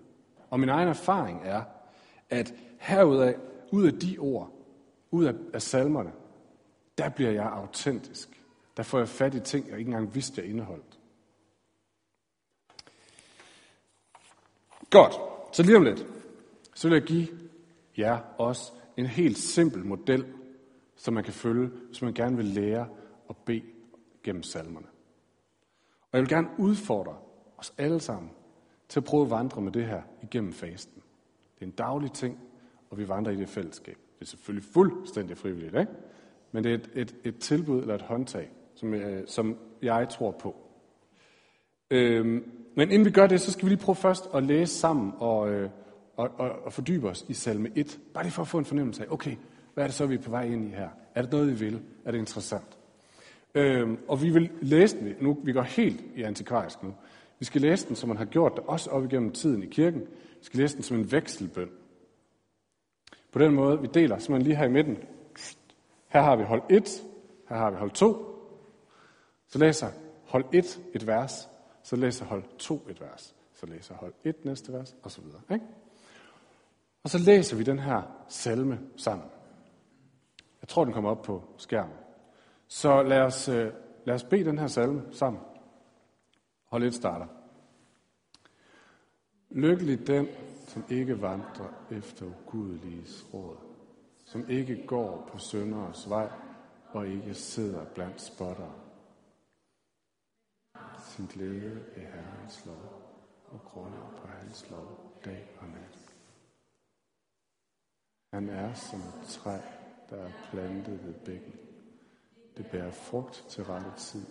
Og 0.51 0.61
min 0.61 0.69
egen 0.69 0.89
erfaring 0.89 1.41
er, 1.45 1.63
at 2.31 2.55
herudaf, 2.79 3.35
ud 3.73 3.87
af 3.87 3.93
de 3.93 4.19
ord, 4.19 4.58
ud 5.11 5.25
af, 5.25 5.35
af 5.55 5.63
salmerne, 5.63 6.13
der 6.99 7.09
bliver 7.09 7.31
jeg 7.31 7.53
autentisk. 7.53 8.43
Der 8.77 8.83
får 8.83 8.99
jeg 8.99 9.09
fat 9.09 9.35
i 9.35 9.41
ting, 9.41 9.69
jeg 9.69 9.79
ikke 9.79 9.89
engang 9.89 10.15
vidste, 10.15 10.41
jeg 10.41 10.51
indeholdt. 10.51 10.99
Godt, 14.91 15.15
så 15.53 15.63
lige 15.63 15.77
om 15.77 15.83
lidt, 15.83 16.07
så 16.75 16.89
vil 16.89 16.97
jeg 16.97 17.07
give 17.07 17.29
jer 17.99 18.19
også 18.39 18.73
en 18.97 19.07
helt 19.07 19.39
simpel 19.39 19.85
model, 19.85 20.35
som 20.97 21.15
man 21.15 21.25
kan 21.25 21.33
følge, 21.33 21.67
hvis 21.67 22.03
man 22.03 22.15
gerne 22.15 22.37
vil 22.37 22.45
lære 22.45 22.89
at 23.31 23.37
bede 23.37 23.63
gennem 24.23 24.43
salmerne. 24.43 24.87
Og 26.01 26.09
jeg 26.13 26.21
vil 26.21 26.29
gerne 26.29 26.49
udfordre 26.59 27.17
os 27.57 27.75
alle 27.79 28.01
sammen 28.01 28.31
til 28.89 29.01
at 29.01 29.05
prøve 29.05 29.25
at 29.25 29.31
vandre 29.31 29.61
med 29.61 29.73
det 29.73 29.87
her 29.87 30.03
igennem 30.23 30.53
fasten. 30.53 31.03
Det 31.55 31.63
er 31.63 31.67
en 31.67 31.73
daglig 31.73 32.13
ting, 32.13 32.39
og 32.91 32.99
vi 32.99 33.09
vandrer 33.09 33.33
i 33.33 33.37
det 33.37 33.49
fællesskab. 33.49 33.99
Det 34.19 34.25
er 34.25 34.27
selvfølgelig 34.27 34.69
fuldstændig 34.73 35.37
frivilligt, 35.37 35.75
ikke? 35.79 35.93
men 36.53 36.65
det 36.65 36.71
er 36.71 36.75
et, 36.75 36.91
et, 36.95 37.15
et 37.25 37.39
tilbud 37.39 37.81
eller 37.81 37.95
et 37.95 38.03
håndtag, 38.03 38.51
som, 38.75 38.95
jeg, 38.95 39.23
som 39.27 39.57
jeg 39.83 40.09
tror 40.09 40.31
på. 40.31 40.57
Øhm, 41.91 42.51
men 42.75 42.91
inden 42.91 43.05
vi 43.05 43.11
gør 43.11 43.27
det, 43.27 43.41
så 43.41 43.53
skal 43.53 43.65
vi 43.65 43.71
lige 43.71 43.85
prøve 43.85 43.97
først 43.97 44.29
at 44.35 44.43
læse 44.43 44.75
sammen 44.75 45.13
og, 45.19 45.51
øh, 45.51 45.71
og, 46.17 46.31
og, 46.39 46.51
og 46.65 46.73
fordybe 46.73 47.09
os 47.09 47.25
i 47.29 47.35
salme 47.35 47.71
1. 47.75 47.99
Bare 48.15 48.25
lige 48.25 48.33
for 48.33 48.43
at 48.43 48.49
få 48.49 48.59
en 48.59 48.65
fornemmelse 48.65 49.03
af, 49.03 49.07
okay, 49.11 49.37
hvad 49.75 49.85
er 49.85 49.89
det 49.89 49.95
så, 49.95 50.07
vi 50.07 50.15
er 50.15 50.23
på 50.23 50.31
vej 50.31 50.45
ind 50.45 50.65
i 50.65 50.71
her? 50.71 50.89
Er 51.15 51.23
det 51.23 51.33
noget, 51.33 51.49
vi 51.49 51.65
vil? 51.65 51.81
Er 52.05 52.11
det 52.11 52.19
interessant? 52.19 52.79
Øhm, 53.55 53.99
og 54.09 54.23
vi 54.23 54.31
vil 54.31 54.51
læse 54.61 54.99
den, 54.99 55.15
nu 55.21 55.39
vi 55.45 55.53
går 55.53 55.63
helt 55.63 56.01
i 56.17 56.23
antikvarisk 56.23 56.83
nu. 56.83 56.95
Vi 57.39 57.45
skal 57.45 57.61
læse 57.61 57.89
den, 57.89 57.97
som 57.97 58.09
man 58.09 58.17
har 58.19 58.25
gjort 58.25 58.53
det, 58.57 58.65
også 58.67 58.91
op 58.91 59.05
igennem 59.05 59.33
tiden 59.33 59.63
i 59.63 59.67
kirken. 59.67 60.01
Vi 60.01 60.45
skal 60.45 60.61
læse 60.61 60.75
den 60.75 60.83
som 60.83 60.97
en 60.97 61.13
vekselbøn. 61.13 61.69
På 63.33 63.39
den 63.39 63.55
måde, 63.55 63.81
vi 63.81 63.87
deler 63.87 64.19
simpelthen 64.19 64.43
lige 64.43 64.57
her 64.57 64.65
i 64.65 64.73
midten. 64.73 64.99
Her 66.09 66.23
har 66.23 66.37
vi 66.37 66.45
hold 66.45 66.63
1, 66.71 67.03
her 67.49 67.57
har 67.57 67.71
vi 67.71 67.77
hold 67.77 67.91
2, 67.91 68.25
Så 69.47 69.59
læser 69.59 69.91
hold 70.25 70.45
1 70.53 70.81
et 70.95 71.07
vers, 71.07 71.49
så 71.83 71.97
læser 71.97 72.25
hold 72.25 72.45
2 72.59 72.87
et 72.89 73.01
vers, 73.01 73.35
så 73.55 73.67
læser 73.67 73.95
hold 73.95 74.13
1 74.25 74.45
næste 74.45 74.73
vers, 74.73 74.97
og 75.03 75.11
så 75.11 75.21
videre. 75.21 75.41
Ikke? 75.53 75.65
Og 77.03 77.11
så 77.11 77.19
læser 77.19 77.57
vi 77.57 77.63
den 77.63 77.79
her 77.79 78.03
salme 78.29 78.81
sammen. 78.97 79.27
Jeg 80.63 80.69
tror, 80.69 80.85
den 80.85 80.93
kommer 80.95 81.11
op 81.11 81.23
på 81.23 81.45
skærmen. 81.57 81.97
Så 82.69 83.03
lad 83.03 83.21
os, 83.21 83.49
øh, 83.49 83.73
lad 84.05 84.15
os 84.15 84.25
bede 84.25 84.45
den 84.45 84.59
her 84.59 84.67
salme 84.67 85.03
sammen. 85.13 85.43
Hold 86.65 86.83
1 86.83 86.95
starter. 86.95 87.27
Lykkelig 89.51 90.07
den, 90.07 90.29
som 90.69 90.85
ikke 90.89 91.23
vandrer 91.23 91.87
efter 91.91 92.27
ugudeliges 92.27 93.27
råd, 93.35 93.57
som 94.25 94.49
ikke 94.49 94.87
går 94.87 95.29
på 95.33 95.39
sønderes 95.39 96.11
vej 96.11 96.31
og 96.91 97.09
ikke 97.09 97.35
sidder 97.35 97.85
blandt 97.95 98.21
spottere. 98.21 98.75
Sin 100.99 101.27
glæde 101.27 101.85
er 101.97 102.01
Herrens 102.01 102.67
lov 102.67 103.09
og 103.47 103.61
grunder 103.65 104.15
på 104.17 104.29
hans 104.29 104.71
lov 104.71 105.21
dag 105.25 105.57
og 105.61 105.69
nat. 105.69 105.99
Han 108.33 108.49
er 108.49 108.75
som 108.75 108.99
et 108.99 109.29
træ, 109.29 109.59
der 110.11 110.17
er 110.17 110.31
plantet 110.51 111.07
ved 111.07 111.15
bækken. 111.15 111.55
Det 112.57 112.67
bærer 112.71 112.91
frugt 112.91 113.47
til 113.49 113.65
rette 113.65 113.91
tid, 113.99 114.27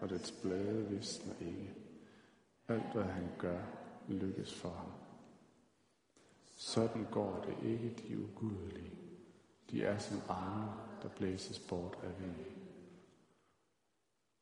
og 0.00 0.08
dets 0.08 0.32
blade 0.42 0.86
visner 0.88 1.34
ikke. 1.40 1.74
Alt, 2.68 2.92
hvad 2.92 3.04
han 3.04 3.28
gør, 3.38 3.60
lykkes 4.08 4.54
for 4.54 4.68
ham. 4.68 4.97
Sådan 6.58 7.06
går 7.10 7.44
det 7.46 7.68
ikke 7.68 7.94
de 8.08 8.18
ugudelige. 8.18 8.92
De 9.70 9.84
er 9.84 9.98
som 9.98 10.20
arme, 10.28 10.72
der 11.02 11.08
blæses 11.08 11.58
bort 11.58 11.98
af 12.02 12.20
vinden. 12.20 12.68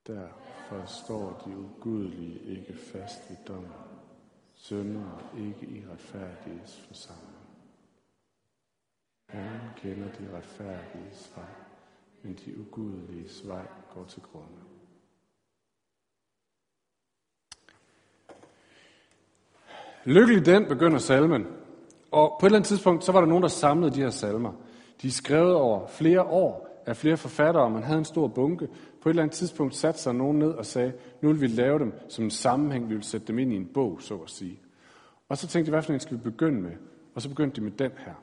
Derfor 0.06 0.86
står 0.86 1.42
de 1.46 1.56
ugudelige 1.58 2.40
ikke 2.40 2.74
fast 2.76 3.30
i 3.30 3.34
dommen. 3.48 3.72
Sønder 4.54 5.32
ikke 5.38 5.66
i 5.66 5.84
retfærdiges 5.86 6.80
forsamling. 6.80 7.46
Herren 9.28 9.70
kender 9.76 10.12
de 10.12 10.36
retfærdiges 10.36 11.32
vej, 11.36 11.54
men 12.22 12.34
de 12.34 12.60
ugudeliges 12.60 13.48
vej 13.48 13.66
går 13.94 14.04
til 14.04 14.22
grunde. 14.22 14.60
Lykkelig 20.04 20.46
den 20.46 20.68
begynder 20.68 20.98
salmen. 20.98 21.65
Og 22.10 22.36
på 22.40 22.46
et 22.46 22.48
eller 22.48 22.58
andet 22.58 22.68
tidspunkt, 22.68 23.04
så 23.04 23.12
var 23.12 23.20
der 23.20 23.28
nogen, 23.28 23.42
der 23.42 23.48
samlede 23.48 23.94
de 23.94 24.00
her 24.00 24.10
salmer. 24.10 24.52
De 25.02 25.06
er 25.06 25.12
skrevet 25.12 25.54
over 25.54 25.86
flere 25.86 26.22
år 26.22 26.82
af 26.86 26.96
flere 26.96 27.16
forfattere, 27.16 27.64
og 27.64 27.72
man 27.72 27.82
havde 27.82 27.98
en 27.98 28.04
stor 28.04 28.28
bunke. 28.28 28.68
På 29.02 29.08
et 29.08 29.12
eller 29.12 29.22
andet 29.22 29.36
tidspunkt 29.36 29.74
satte 29.74 30.00
sig 30.00 30.14
nogen 30.14 30.38
ned 30.38 30.50
og 30.50 30.66
sagde, 30.66 30.92
nu 31.20 31.28
vil 31.28 31.40
vi 31.40 31.46
lave 31.46 31.78
dem 31.78 31.92
som 32.08 32.24
en 32.24 32.30
sammenhæng, 32.30 32.88
vi 32.88 32.94
vil 32.94 33.04
sætte 33.04 33.26
dem 33.26 33.38
ind 33.38 33.52
i 33.52 33.56
en 33.56 33.66
bog, 33.74 34.02
så 34.02 34.14
at 34.14 34.30
sige. 34.30 34.60
Og 35.28 35.38
så 35.38 35.46
tænkte 35.46 35.66
de, 35.66 35.74
hvad 35.74 35.82
for 35.82 35.92
en 35.92 36.00
skal 36.00 36.16
vi 36.16 36.22
begynde 36.22 36.60
med? 36.60 36.72
Og 37.14 37.22
så 37.22 37.28
begyndte 37.28 37.56
de 37.56 37.64
med 37.64 37.72
den 37.72 37.90
her. 37.96 38.14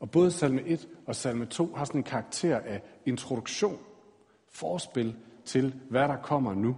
Og 0.00 0.10
både 0.10 0.30
salme 0.30 0.62
1 0.62 0.88
og 1.06 1.16
salme 1.16 1.46
2 1.46 1.74
har 1.76 1.84
sådan 1.84 2.00
en 2.00 2.04
karakter 2.04 2.58
af 2.58 2.82
introduktion, 3.06 3.78
forspil 4.50 5.16
til, 5.44 5.74
hvad 5.90 6.08
der 6.08 6.16
kommer 6.16 6.54
nu. 6.54 6.76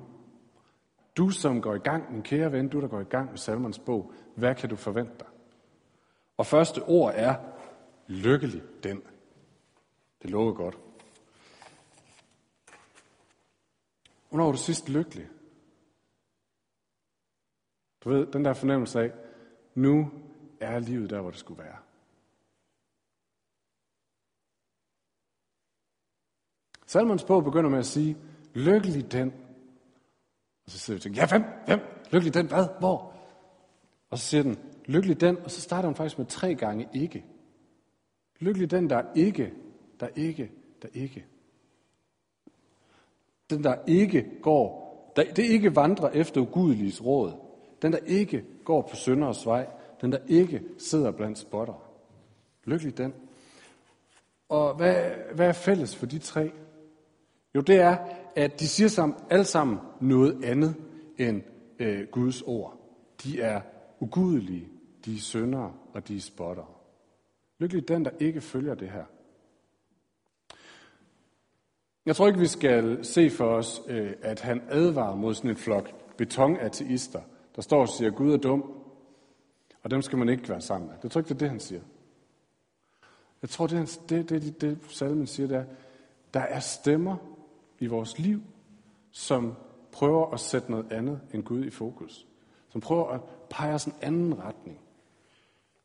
Du, 1.16 1.30
som 1.30 1.60
går 1.60 1.74
i 1.74 1.78
gang, 1.78 2.12
min 2.12 2.22
kære 2.22 2.52
ven, 2.52 2.68
du, 2.68 2.80
der 2.80 2.88
går 2.88 3.00
i 3.00 3.04
gang 3.04 3.30
med 3.30 3.38
salmernes 3.38 3.78
bog, 3.78 4.12
hvad 4.34 4.54
kan 4.54 4.68
du 4.68 4.76
forvente 4.76 5.12
dig? 5.18 5.26
Og 6.40 6.46
første 6.46 6.82
ord 6.82 7.12
er, 7.16 7.34
lykkelig 8.06 8.62
den. 8.82 9.02
Det 10.22 10.30
lover 10.30 10.52
godt. 10.52 10.78
Hvornår 14.28 14.44
var 14.44 14.52
du 14.52 14.58
sidst 14.58 14.88
lykkelig? 14.88 15.28
Du 18.04 18.10
ved, 18.10 18.26
den 18.26 18.44
der 18.44 18.52
fornemmelse 18.52 19.00
af, 19.00 19.12
nu 19.74 20.10
er 20.60 20.78
livet 20.78 21.10
der, 21.10 21.20
hvor 21.20 21.30
det 21.30 21.38
skulle 21.38 21.62
være. 21.62 21.76
Salmons 26.86 27.24
bog 27.24 27.44
begynder 27.44 27.70
med 27.70 27.78
at 27.78 27.86
sige, 27.86 28.16
lykkelig 28.54 29.12
den. 29.12 29.32
Og 30.64 30.70
så 30.70 30.78
sidder 30.78 30.96
vi 30.96 30.98
og 30.98 31.02
tænker, 31.02 31.22
ja, 31.22 31.28
hvem? 31.28 31.44
Hvem? 31.66 31.80
Lykkelig 32.10 32.34
den? 32.34 32.46
Hvad? 32.46 32.68
Hvor? 32.78 33.09
Og 34.10 34.18
så 34.18 34.24
siger 34.26 34.42
den, 34.42 34.58
lykkelig 34.84 35.20
den, 35.20 35.36
og 35.44 35.50
så 35.50 35.60
starter 35.60 35.88
hun 35.88 35.94
faktisk 35.94 36.18
med 36.18 36.26
tre 36.26 36.54
gange 36.54 36.88
ikke. 36.94 37.24
Lykkelig 38.38 38.70
den, 38.70 38.90
der 38.90 39.02
ikke, 39.14 39.52
der 40.00 40.08
ikke, 40.16 40.50
der 40.82 40.88
ikke. 40.94 41.26
Den, 43.50 43.64
der 43.64 43.74
ikke 43.86 44.26
går, 44.42 44.90
der, 45.16 45.24
det 45.34 45.42
ikke 45.42 45.76
vandrer 45.76 46.08
efter 46.08 46.40
ugudeliges 46.40 47.04
råd. 47.04 47.32
Den, 47.82 47.92
der 47.92 47.98
ikke 47.98 48.44
går 48.64 48.82
på 48.82 48.96
sønderes 48.96 49.46
vej. 49.46 49.66
Den, 50.00 50.12
der 50.12 50.18
ikke 50.28 50.62
sidder 50.78 51.10
blandt 51.10 51.38
spotter. 51.38 51.92
Lykkelig 52.64 52.98
den. 52.98 53.14
Og 54.48 54.74
hvad, 54.74 55.10
hvad 55.34 55.48
er 55.48 55.52
fælles 55.52 55.96
for 55.96 56.06
de 56.06 56.18
tre? 56.18 56.52
Jo, 57.54 57.60
det 57.60 57.76
er, 57.76 57.96
at 58.36 58.60
de 58.60 58.68
siger 58.68 58.88
sammen, 58.88 59.18
alle 59.30 59.44
sammen 59.44 59.78
noget 60.00 60.44
andet 60.44 60.74
end 61.18 61.42
øh, 61.78 62.06
Guds 62.10 62.42
ord. 62.42 62.76
De 63.24 63.40
er 63.40 63.60
ugudelige, 64.00 64.68
de 65.04 65.14
er 65.14 65.18
syndere, 65.18 65.74
og 65.92 66.08
de 66.08 66.16
er 66.16 66.20
spotter. 66.20 66.80
Lykkelig 67.58 67.88
den, 67.88 68.04
der 68.04 68.10
ikke 68.20 68.40
følger 68.40 68.74
det 68.74 68.90
her. 68.90 69.04
Jeg 72.06 72.16
tror 72.16 72.26
ikke, 72.26 72.38
vi 72.38 72.46
skal 72.46 73.04
se 73.04 73.30
for 73.30 73.44
os, 73.44 73.82
øh, 73.88 74.12
at 74.22 74.40
han 74.40 74.62
advarer 74.68 75.14
mod 75.14 75.34
sådan 75.34 75.50
en 75.50 75.56
flok 75.56 76.16
betonateister, 76.16 77.20
der 77.56 77.62
står 77.62 77.80
og 77.80 77.88
siger, 77.88 78.10
Gud 78.10 78.32
er 78.32 78.36
dum, 78.36 78.72
og 79.82 79.90
dem 79.90 80.02
skal 80.02 80.18
man 80.18 80.28
ikke 80.28 80.48
være 80.48 80.60
sammen 80.60 80.88
med. 80.88 80.96
Det 81.02 81.10
tror 81.10 81.20
ikke, 81.20 81.28
det 81.28 81.34
er 81.34 81.38
det, 81.38 81.50
han 81.50 81.60
siger. 81.60 81.80
Jeg 83.42 83.50
tror, 83.50 83.66
det, 83.66 84.00
det, 84.08 84.28
det, 84.28 84.42
det, 84.42 84.60
det 84.60 84.78
salmen 84.88 85.26
siger, 85.26 85.46
det 85.46 85.56
er, 85.56 85.64
der 86.34 86.40
er 86.40 86.60
stemmer 86.60 87.16
i 87.78 87.86
vores 87.86 88.18
liv, 88.18 88.42
som 89.10 89.54
prøver 89.92 90.30
at 90.30 90.40
sætte 90.40 90.70
noget 90.70 90.92
andet 90.92 91.20
end 91.34 91.42
Gud 91.42 91.64
i 91.64 91.70
fokus. 91.70 92.26
Som 92.68 92.80
prøver 92.80 93.08
at 93.08 93.20
peger 93.50 93.74
os 93.74 93.84
en 93.84 93.94
anden 94.02 94.38
retning. 94.38 94.80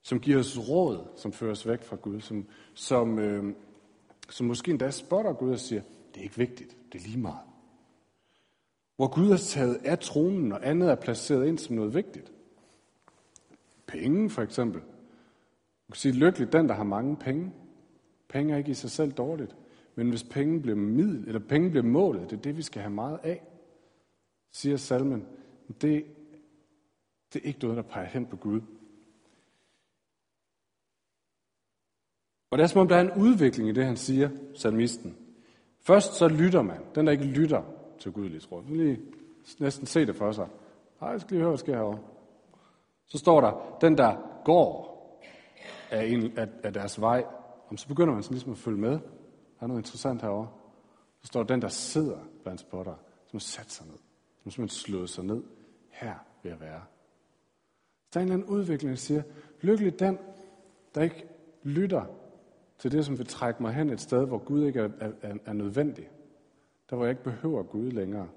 Som 0.02 0.20
giver 0.20 0.40
os 0.40 0.70
råd, 0.70 1.08
som 1.16 1.34
fører 1.34 1.52
os 1.52 1.68
væk 1.68 1.84
fra 1.84 1.96
Gud. 1.96 2.22
Som, 2.22 2.46
som, 2.74 3.20
øh, 3.20 3.54
som 4.30 4.48
måske 4.48 4.72
endda 4.72 4.92
spotter 4.92 5.34
Gud 5.34 5.52
og 5.52 5.60
siger, 5.60 5.82
det 6.14 6.20
er 6.20 6.24
ikke 6.24 6.38
vigtigt, 6.38 6.78
det 6.94 7.00
er 7.00 7.04
lige 7.04 7.20
meget. 7.20 7.46
Hvor 8.96 9.08
Gud 9.08 9.32
er 9.32 9.38
taget 9.38 9.76
af 9.76 10.00
tronen, 10.00 10.52
og 10.52 10.68
andet 10.68 10.92
er 10.92 10.96
placeret 10.96 11.48
ind 11.48 11.58
som 11.58 11.76
noget 11.76 11.94
vigtigt. 11.94 12.32
Penge 13.88 14.30
for 14.30 14.42
eksempel. 14.42 14.82
Man 14.82 15.92
kan 15.92 15.96
sige, 15.96 16.12
lykkelig 16.12 16.54
den, 16.54 16.70
der 16.70 16.76
har 16.76 16.84
mange 16.84 17.16
penge. 17.16 17.54
Penge 18.30 18.54
er 18.54 18.58
ikke 18.58 18.72
i 18.72 18.74
sig 18.74 18.92
selv 18.92 19.12
dårligt. 19.12 19.56
Men 19.96 20.10
hvis 20.10 20.24
penge 20.24 20.62
bliver 20.62 20.78
middel, 20.78 21.24
eller 21.28 21.40
penge 21.40 21.70
bliver 21.70 21.84
målet, 21.84 22.30
det 22.30 22.38
er 22.38 22.42
det, 22.42 22.58
vi 22.58 22.62
skal 22.62 22.82
have 22.82 22.94
meget 22.94 23.20
af, 23.24 23.44
siger 24.52 24.78
salmen, 24.78 25.26
det, 25.82 26.06
det 27.36 27.44
er 27.44 27.48
ikke 27.48 27.60
noget, 27.60 27.78
der 27.78 27.84
peger 27.84 28.06
hen 28.06 28.26
på 28.26 28.36
Gud. 28.36 28.62
Og 32.52 32.58
det 32.58 32.64
er 32.64 32.68
som 32.68 32.82
om, 32.82 32.88
der 32.88 32.96
er 32.96 33.02
en 33.02 33.12
udvikling 33.12 33.70
i 33.70 33.72
det, 33.72 33.86
han 33.86 33.98
siger, 33.98 34.30
salmisten. 34.54 35.18
Først 35.82 36.14
så 36.14 36.28
lytter 36.28 36.62
man. 36.62 36.82
Den, 36.96 37.06
der 37.06 37.12
ikke 37.12 37.24
lytter 37.24 37.64
til 38.00 38.12
Guds 38.12 38.52
råd. 38.52 38.64
lige 38.68 39.02
næsten 39.60 39.88
se 39.88 40.06
det 40.06 40.16
for 40.16 40.32
sig. 40.32 40.48
Ej, 41.02 41.08
jeg 41.08 41.22
skal 41.22 41.32
lige 41.32 41.40
høre, 41.40 41.50
hvad 41.50 41.58
sker 41.58 41.76
herovre. 41.76 42.00
Så 43.06 43.18
står 43.18 43.42
der, 43.42 43.78
den 43.82 43.98
der 43.98 44.42
går 44.46 44.96
af, 45.92 46.06
en, 46.06 46.38
af, 46.38 46.48
af 46.64 46.74
deres 46.74 47.02
vej, 47.02 47.26
om 47.70 47.78
så 47.78 47.88
begynder 47.88 48.14
man 48.14 48.24
sådan 48.24 48.36
ligesom 48.36 48.52
at 48.52 48.58
følge 48.58 48.78
med. 48.78 48.92
Der 48.92 49.64
er 49.64 49.68
noget 49.68 49.80
interessant 49.80 50.22
herovre. 50.22 50.48
Så 51.22 51.28
står 51.28 51.44
der, 51.44 51.48
den 51.48 51.62
der 51.62 51.68
sidder 51.68 52.18
blandt 52.44 52.62
spotter, 52.62 52.96
som 53.26 53.38
har 53.38 53.40
sat 53.40 53.72
sig 53.72 53.86
ned. 53.86 53.98
Som 54.44 54.52
simpelthen 54.52 54.70
slået 54.70 55.10
sig 55.10 55.24
ned. 55.24 55.44
Her 55.90 56.16
vil 56.44 56.50
jeg 56.50 56.60
være. 56.60 56.82
Der 58.16 58.22
er 58.22 58.24
en 58.24 58.32
eller 58.32 58.44
anden 58.44 58.58
udvikling, 58.58 58.90
der 58.90 58.98
siger, 58.98 59.24
lykkelig 59.62 60.00
den, 60.00 60.20
der 60.96 61.02
ikke 61.02 61.28
lytter 61.64 62.06
til 62.78 62.92
det, 62.92 63.06
som 63.06 63.18
vil 63.18 63.28
trække 63.28 63.64
mig 63.64 63.74
hen 63.74 63.90
et 63.90 64.02
sted, 64.02 64.26
hvor 64.26 64.38
Gud 64.38 64.66
ikke 64.66 64.80
er, 64.80 64.90
er, 65.00 65.38
er 65.46 65.54
nødvendig. 65.54 66.10
Der, 66.90 66.96
hvor 66.96 67.06
jeg 67.06 67.12
ikke 67.12 67.24
behøver 67.24 67.64
Gud 67.64 67.92
længere. 67.92 68.30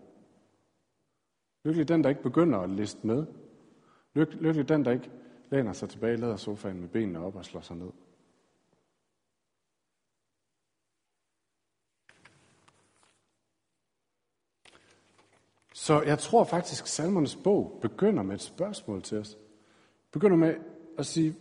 Lykkelig 1.64 1.88
den, 1.88 2.02
der 2.04 2.08
ikke 2.08 2.22
begynder 2.22 2.58
at 2.58 2.70
liste 2.70 3.06
med. 3.06 3.26
Lykkelig 4.14 4.68
den, 4.68 4.84
der 4.84 4.90
ikke 4.90 5.10
læner 5.50 5.72
sig 5.72 5.88
tilbage 5.88 6.14
i 6.14 6.16
lædersofaen 6.16 6.80
med 6.80 6.88
benene 6.88 7.20
op 7.20 7.36
og 7.36 7.44
slår 7.44 7.60
sig 7.60 7.76
ned. 7.76 7.90
Så 15.74 16.02
jeg 16.02 16.18
tror 16.18 16.44
faktisk, 16.44 16.84
at 16.84 16.88
salmernes 16.88 17.36
bog 17.36 17.78
begynder 17.82 18.22
med 18.22 18.34
et 18.34 18.40
spørgsmål 18.40 19.02
til 19.02 19.18
os. 19.18 19.38
Begynder 20.10 20.36
med 20.36 20.54
at 20.98 21.06
sige, 21.06 21.36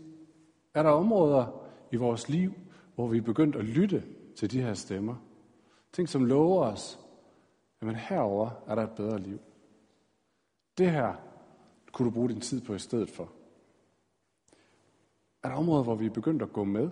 er 0.74 0.84
der 0.84 0.90
områder 0.90 1.70
i 1.92 1.96
vores 1.96 2.30
liv, 2.30 2.54
hvor 2.96 3.08
vi 3.08 3.18
er 3.18 3.22
begyndt 3.22 3.56
at 3.56 3.66
lytte 3.66 4.04
til 4.36 4.52
de 4.52 4.62
her 4.62 4.74
stemmer? 4.74 5.16
Ting, 5.92 6.10
som 6.10 6.26
lover 6.26 6.66
os, 6.66 7.00
jamen 7.82 7.96
herover 7.96 8.64
er 8.68 8.76
der 8.76 8.84
et 8.84 8.96
bedre 8.96 9.20
liv. 9.20 9.40
Det 10.78 10.92
her 10.92 11.16
kunne 11.92 12.06
du 12.06 12.14
bruge 12.14 12.30
din 12.30 12.42
tid 12.42 12.62
på 12.62 12.74
i 12.74 12.80
stedet 12.80 13.10
for. 13.10 13.32
Er 15.44 15.50
der 15.50 15.56
områder, 15.56 15.84
hvor 15.84 15.96
vi 15.96 16.06
er 16.06 16.10
begyndt 16.10 16.42
at 16.42 16.54
gå 16.54 16.64
med? 16.64 16.90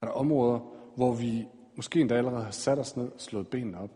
Er 0.00 0.06
der 0.06 0.12
områder, 0.12 0.58
hvor 0.96 1.14
vi 1.14 1.48
måske 1.76 2.00
endda 2.00 2.14
allerede 2.14 2.44
har 2.44 2.50
sat 2.50 2.78
os 2.78 2.96
ned 2.96 3.12
og 3.12 3.20
slået 3.20 3.48
benene 3.48 3.78
op? 3.78 3.90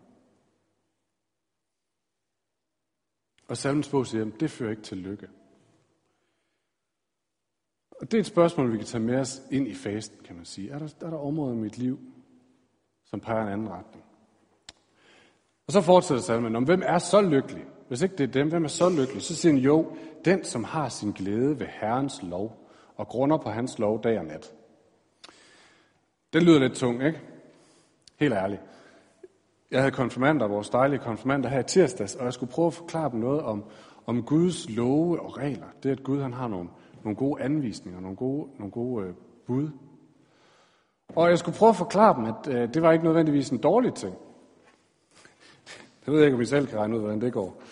Og 3.48 3.56
salmens 3.56 3.88
bog 3.88 4.06
siger, 4.06 4.26
at 4.26 4.40
det 4.40 4.50
fører 4.50 4.70
ikke 4.70 4.82
til 4.82 4.98
lykke. 4.98 5.28
Og 8.00 8.10
det 8.10 8.14
er 8.14 8.20
et 8.20 8.26
spørgsmål, 8.26 8.72
vi 8.72 8.76
kan 8.76 8.86
tage 8.86 9.04
med 9.04 9.18
os 9.18 9.42
ind 9.50 9.68
i 9.68 9.74
fasten, 9.74 10.18
kan 10.24 10.36
man 10.36 10.44
sige. 10.44 10.70
Er 10.70 10.78
der, 10.78 10.88
er 11.00 11.10
der 11.10 11.18
områder 11.18 11.54
i 11.54 11.58
mit 11.58 11.78
liv, 11.78 11.98
som 13.04 13.20
peger 13.20 13.42
en 13.42 13.52
anden 13.52 13.68
retning? 13.68 14.04
Og 15.66 15.72
så 15.72 15.80
fortsætter 15.80 16.22
salmen 16.22 16.56
om, 16.56 16.64
hvem 16.64 16.82
er 16.84 16.98
så 16.98 17.20
lykkelig? 17.20 17.64
Hvis 17.88 18.02
ikke 18.02 18.16
det 18.16 18.28
er 18.28 18.32
dem, 18.32 18.48
hvem 18.48 18.64
er 18.64 18.68
så 18.68 18.88
lykkelig? 18.88 19.22
Så 19.22 19.36
siger 19.36 19.52
han, 19.52 19.62
jo, 19.62 19.96
den, 20.24 20.44
som 20.44 20.64
har 20.64 20.88
sin 20.88 21.12
glæde 21.12 21.60
ved 21.60 21.66
Herrens 21.66 22.22
lov, 22.22 22.66
og 22.96 23.08
grunder 23.08 23.36
på 23.36 23.50
hans 23.50 23.78
lov 23.78 24.02
dag 24.02 24.18
og 24.18 24.24
nat. 24.24 24.52
Det 26.32 26.42
lyder 26.42 26.58
lidt 26.58 26.74
tung, 26.74 27.02
ikke? 27.06 27.20
Helt 28.20 28.34
ærligt. 28.34 28.62
Jeg 29.70 29.80
havde 29.80 29.92
konfirmander, 29.92 30.48
vores 30.48 30.70
dejlige 30.70 30.98
konfirmander 30.98 31.48
her 31.48 31.60
i 31.60 31.64
tirsdags, 31.64 32.14
og 32.14 32.24
jeg 32.24 32.32
skulle 32.32 32.52
prøve 32.52 32.66
at 32.66 32.74
forklare 32.74 33.10
dem 33.10 33.20
noget 33.20 33.40
om, 33.40 33.64
om 34.06 34.22
Guds 34.22 34.70
love 34.70 35.20
og 35.20 35.38
regler. 35.38 35.66
Det 35.82 35.88
er, 35.88 35.92
at 35.92 36.02
Gud 36.02 36.22
han 36.22 36.32
har 36.32 36.48
nogle, 36.48 36.68
nogle 37.04 37.16
gode 37.16 37.42
anvisninger, 37.42 38.00
nogle 38.00 38.16
gode, 38.16 38.48
nogle 38.58 38.72
gode 38.72 39.06
øh, 39.06 39.14
bud. 39.46 39.68
Og 41.08 41.28
jeg 41.28 41.38
skulle 41.38 41.58
prøve 41.58 41.70
at 41.70 41.76
forklare 41.76 42.16
dem, 42.16 42.24
at 42.24 42.54
øh, 42.54 42.74
det 42.74 42.82
var 42.82 42.92
ikke 42.92 43.04
nødvendigvis 43.04 43.50
en 43.50 43.58
dårlig 43.58 43.94
ting. 43.94 44.14
Det 46.04 46.12
ved 46.12 46.16
jeg 46.16 46.26
ikke, 46.26 46.34
om 46.34 46.42
I 46.42 46.44
selv 46.44 46.66
kan 46.66 46.78
regne 46.78 46.96
ud, 46.96 47.00
hvordan 47.00 47.20
det 47.20 47.32
går. 47.32 47.62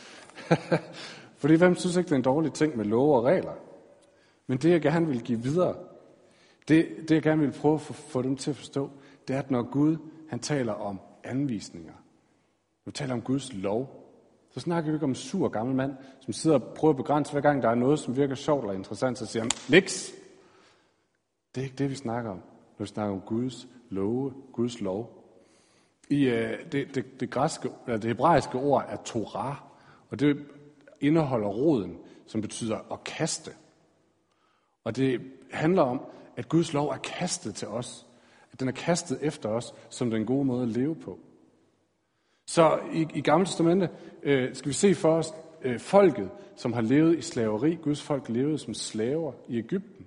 Fordi 1.41 1.55
hvem 1.55 1.75
synes 1.75 1.97
ikke, 1.97 2.09
det 2.09 2.13
er 2.13 2.17
en 2.17 2.23
dårlig 2.23 2.53
ting 2.53 2.77
med 2.77 2.85
love 2.85 3.17
og 3.17 3.25
regler? 3.25 3.55
Men 4.47 4.59
det, 4.59 4.71
jeg 4.71 4.81
gerne 4.81 5.07
vil 5.07 5.23
give 5.23 5.43
videre, 5.43 5.75
det, 6.69 6.89
det 7.01 7.11
jeg 7.11 7.23
gerne 7.23 7.41
vil 7.41 7.53
prøve 7.61 7.75
at 7.75 7.81
få, 7.81 7.93
få 7.93 8.23
dem 8.23 8.37
til 8.37 8.51
at 8.51 8.57
forstå, 8.57 8.91
det 9.29 9.37
er, 9.37 9.39
at 9.39 9.51
når 9.51 9.63
Gud 9.63 9.97
han 10.29 10.39
taler 10.39 10.73
om 10.73 11.01
anvisninger, 11.25 11.93
når 12.85 12.91
vi 12.91 12.93
taler 12.93 13.15
om 13.15 13.23
Guds 13.23 13.53
lov, 13.53 13.98
så 14.51 14.61
snakker 14.61 14.91
vi 14.91 14.97
ikke 14.97 15.05
om 15.05 15.11
en 15.11 15.15
sur 15.15 15.49
gammel 15.49 15.77
mand, 15.77 15.93
som 16.21 16.33
sidder 16.33 16.59
og 16.59 16.75
prøver 16.75 16.93
at 16.93 16.97
begrænse, 16.97 17.33
hver 17.33 17.41
gang 17.41 17.63
der 17.63 17.69
er 17.69 17.75
noget, 17.75 17.99
som 17.99 18.17
virker 18.17 18.35
sjovt 18.35 18.65
eller 18.65 18.75
interessant, 18.75 19.19
så 19.19 19.27
siger 19.27 19.43
han, 19.43 19.51
niks! 19.69 20.13
Det 21.55 21.61
er 21.61 21.65
ikke 21.65 21.77
det, 21.77 21.91
vi 21.91 21.95
snakker 21.95 22.31
om, 22.31 22.37
når 22.79 22.85
vi 22.85 22.87
snakker 22.87 23.15
om 23.15 23.21
Guds 23.21 23.69
love, 23.91 24.33
Guds 24.53 24.81
lov. 24.81 25.25
I 26.11 26.25
øh, 26.25 26.73
det, 26.73 26.95
det, 26.95 27.21
det, 27.21 27.31
græske, 27.31 27.71
eller 27.87 27.99
det 27.99 28.09
hebraiske 28.09 28.59
ord 28.59 28.85
er 28.89 28.97
Torah, 28.97 29.57
og 30.11 30.21
det 30.21 30.47
indeholder 31.01 31.49
roden, 31.49 31.99
som 32.27 32.41
betyder 32.41 32.93
at 32.93 33.05
kaste. 33.05 33.51
Og 34.85 34.97
det 34.97 35.21
handler 35.51 35.83
om, 35.83 36.01
at 36.37 36.49
Guds 36.49 36.73
lov 36.73 36.89
er 36.89 36.97
kastet 36.97 37.55
til 37.55 37.69
os. 37.69 38.07
At 38.53 38.61
den 38.61 38.69
er 38.69 38.73
kastet 38.73 39.19
efter 39.23 39.49
os, 39.49 39.75
som 39.89 40.11
den 40.11 40.27
gode 40.27 40.45
måde 40.45 40.63
at 40.63 40.69
leve 40.69 40.95
på. 40.95 41.19
Så 42.49 42.79
i, 42.93 43.07
i 43.15 43.21
Gamle 43.21 43.47
Testamente 43.47 43.89
øh, 44.23 44.55
skal 44.55 44.69
vi 44.69 44.75
se 44.75 44.95
for 44.95 45.13
os 45.13 45.35
øh, 45.65 45.79
folket, 45.79 46.31
som 46.57 46.73
har 46.73 46.81
levet 46.81 47.19
i 47.19 47.23
slaveri. 47.23 47.79
Guds 47.83 48.03
folk 48.03 48.29
levede 48.29 48.59
som 48.59 48.75
slaver 48.75 49.33
i 49.49 49.59
Ægypten. 49.59 50.07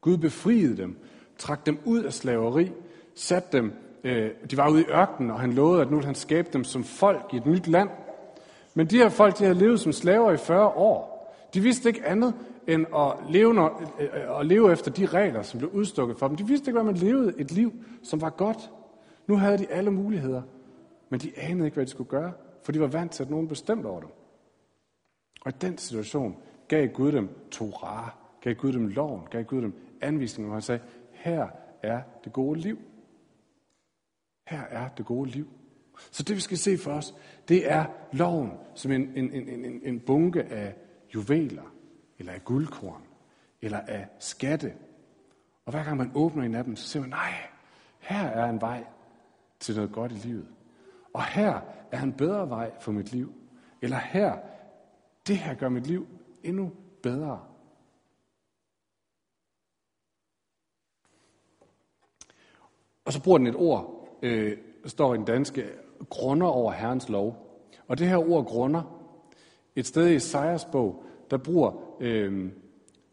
Gud 0.00 0.16
befriede 0.16 0.76
dem, 0.76 0.96
trak 1.38 1.66
dem 1.66 1.78
ud 1.84 2.02
af 2.02 2.12
slaveri, 2.12 2.70
satte 3.14 3.56
dem, 3.56 3.72
øh, 4.04 4.30
de 4.50 4.56
var 4.56 4.70
ude 4.70 4.80
i 4.80 4.90
ørkenen, 4.90 5.30
og 5.30 5.40
han 5.40 5.52
lovede, 5.52 5.82
at 5.82 5.90
nu 5.90 5.96
ville 5.96 6.06
han 6.06 6.14
skabe 6.14 6.48
dem 6.52 6.64
som 6.64 6.84
folk 6.84 7.24
i 7.32 7.36
et 7.36 7.46
nyt 7.46 7.66
land. 7.66 7.88
Men 8.74 8.86
de 8.86 8.96
her 8.96 9.08
folk, 9.08 9.38
de 9.38 9.44
havde 9.44 9.58
levet 9.58 9.80
som 9.80 9.92
slaver 9.92 10.32
i 10.32 10.36
40 10.36 10.68
år. 10.68 11.34
De 11.54 11.60
vidste 11.60 11.88
ikke 11.88 12.06
andet 12.06 12.34
end 12.66 12.86
at 12.96 13.12
leve, 13.30 13.54
når, 13.54 13.82
øh, 14.00 14.40
at 14.40 14.46
leve 14.46 14.72
efter 14.72 14.90
de 14.90 15.06
regler, 15.06 15.42
som 15.42 15.58
blev 15.58 15.70
udstukket 15.70 16.18
for 16.18 16.28
dem. 16.28 16.36
De 16.36 16.46
vidste 16.46 16.68
ikke, 16.68 16.80
hvordan 16.80 17.00
man 17.00 17.08
levede 17.08 17.34
et 17.38 17.52
liv, 17.52 17.72
som 18.02 18.20
var 18.20 18.30
godt. 18.30 18.70
Nu 19.26 19.36
havde 19.36 19.58
de 19.58 19.66
alle 19.70 19.90
muligheder, 19.90 20.42
men 21.14 21.20
de 21.20 21.38
anede 21.38 21.66
ikke, 21.66 21.74
hvad 21.74 21.86
de 21.86 21.90
skulle 21.90 22.10
gøre, 22.10 22.32
for 22.62 22.72
de 22.72 22.80
var 22.80 22.86
vant 22.86 23.12
til, 23.12 23.22
at 23.22 23.30
nogen 23.30 23.48
bestemte 23.48 23.86
over 23.86 24.00
dem. 24.00 24.08
Og 25.40 25.52
i 25.52 25.54
den 25.60 25.78
situation 25.78 26.36
gav 26.68 26.88
Gud 26.88 27.12
dem 27.12 27.28
Torah, 27.50 28.08
gav 28.40 28.54
Gud 28.54 28.72
dem 28.72 28.86
loven, 28.86 29.22
gav 29.30 29.44
Gud 29.44 29.62
dem 29.62 29.74
anvisninger, 30.00 30.50
og 30.50 30.54
han 30.54 30.62
sagde, 30.62 30.82
her 31.12 31.48
er 31.82 32.02
det 32.24 32.32
gode 32.32 32.60
liv. 32.60 32.78
Her 34.46 34.60
er 34.60 34.88
det 34.88 35.06
gode 35.06 35.30
liv. 35.30 35.48
Så 36.10 36.22
det 36.22 36.36
vi 36.36 36.40
skal 36.40 36.58
se 36.58 36.78
for 36.78 36.92
os, 36.92 37.14
det 37.48 37.70
er 37.70 37.86
loven 38.12 38.50
som 38.74 38.92
en, 38.92 39.12
en, 39.16 39.32
en, 39.32 39.64
en, 39.64 39.80
en 39.84 40.00
bunke 40.00 40.42
af 40.42 40.74
juveler, 41.14 41.74
eller 42.18 42.32
af 42.32 42.44
guldkorn, 42.44 43.02
eller 43.62 43.80
af 43.80 44.08
skatte. 44.18 44.74
Og 45.64 45.70
hver 45.72 45.84
gang 45.84 45.96
man 45.96 46.10
åbner 46.14 46.42
en 46.42 46.54
af 46.54 46.64
dem, 46.64 46.76
så 46.76 46.88
siger 46.88 47.00
man, 47.00 47.10
nej, 47.10 47.34
her 47.98 48.26
er 48.26 48.50
en 48.50 48.60
vej 48.60 48.84
til 49.60 49.74
noget 49.76 49.92
godt 49.92 50.12
i 50.12 50.14
livet. 50.14 50.48
Og 51.14 51.24
her 51.24 51.60
er 51.92 52.02
en 52.02 52.12
bedre 52.12 52.48
vej 52.48 52.72
for 52.80 52.92
mit 52.92 53.12
liv. 53.12 53.32
Eller 53.82 53.96
her, 53.96 54.38
det 55.26 55.36
her 55.36 55.54
gør 55.54 55.68
mit 55.68 55.86
liv 55.86 56.06
endnu 56.42 56.72
bedre. 57.02 57.40
Og 63.04 63.12
så 63.12 63.22
bruger 63.22 63.38
den 63.38 63.46
et 63.46 63.56
ord, 63.56 64.08
øh, 64.22 64.58
står 64.86 65.14
i 65.14 65.16
den 65.16 65.24
danske, 65.24 65.64
grunder 66.10 66.46
over 66.46 66.72
Herrens 66.72 67.08
lov. 67.08 67.36
Og 67.88 67.98
det 67.98 68.08
her 68.08 68.30
ord 68.30 68.44
grunder, 68.44 68.82
et 69.76 69.86
sted 69.86 70.08
i 70.08 70.14
Esajas 70.14 70.64
bog, 70.64 71.04
der 71.30 71.36
bruger, 71.36 71.72
øh, 72.00 72.52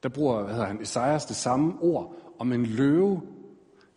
der 0.04 0.10
bruger 0.10 0.44
hvad 0.44 0.54
hedder 0.54 0.68
han, 0.68 0.82
Esajas 0.82 1.26
det 1.26 1.36
samme 1.36 1.74
ord 1.82 2.16
om 2.40 2.54
en 2.54 2.66
løve. 2.66 3.22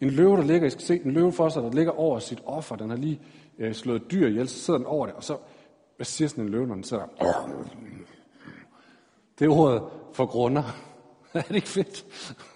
En 0.01 0.11
løve, 0.11 0.37
der 0.37 0.45
ligger, 0.45 0.67
I 0.67 0.71
skal 0.71 0.83
se 0.83 1.01
en 1.05 1.11
løve 1.11 1.33
for 1.33 1.49
sig, 1.49 1.63
der 1.63 1.73
ligger 1.73 1.93
over 1.93 2.19
sit 2.19 2.43
offer. 2.47 2.77
Den 2.77 2.91
har 2.91 2.97
lige 2.97 3.21
øh, 3.59 3.75
slået 3.75 4.11
dyr 4.11 4.27
ihjel, 4.27 4.49
så 4.49 4.59
sidder 4.59 4.79
den 4.79 4.87
over 4.87 5.07
det, 5.07 5.15
og 5.15 5.25
så, 5.25 5.37
hvad 5.97 6.05
siger 6.05 6.29
sådan 6.29 6.45
en 6.45 6.51
løve, 6.51 6.67
når 6.67 6.75
den 6.75 6.85
sidder 6.85 7.07
der? 7.07 7.25
Det 9.39 9.45
er 9.45 9.51
ordet 9.51 9.83
for 10.13 10.27
grunder. 10.27 10.63
er 11.35 11.43
det 11.43 11.55
ikke 11.55 11.69
fedt? 11.69 12.07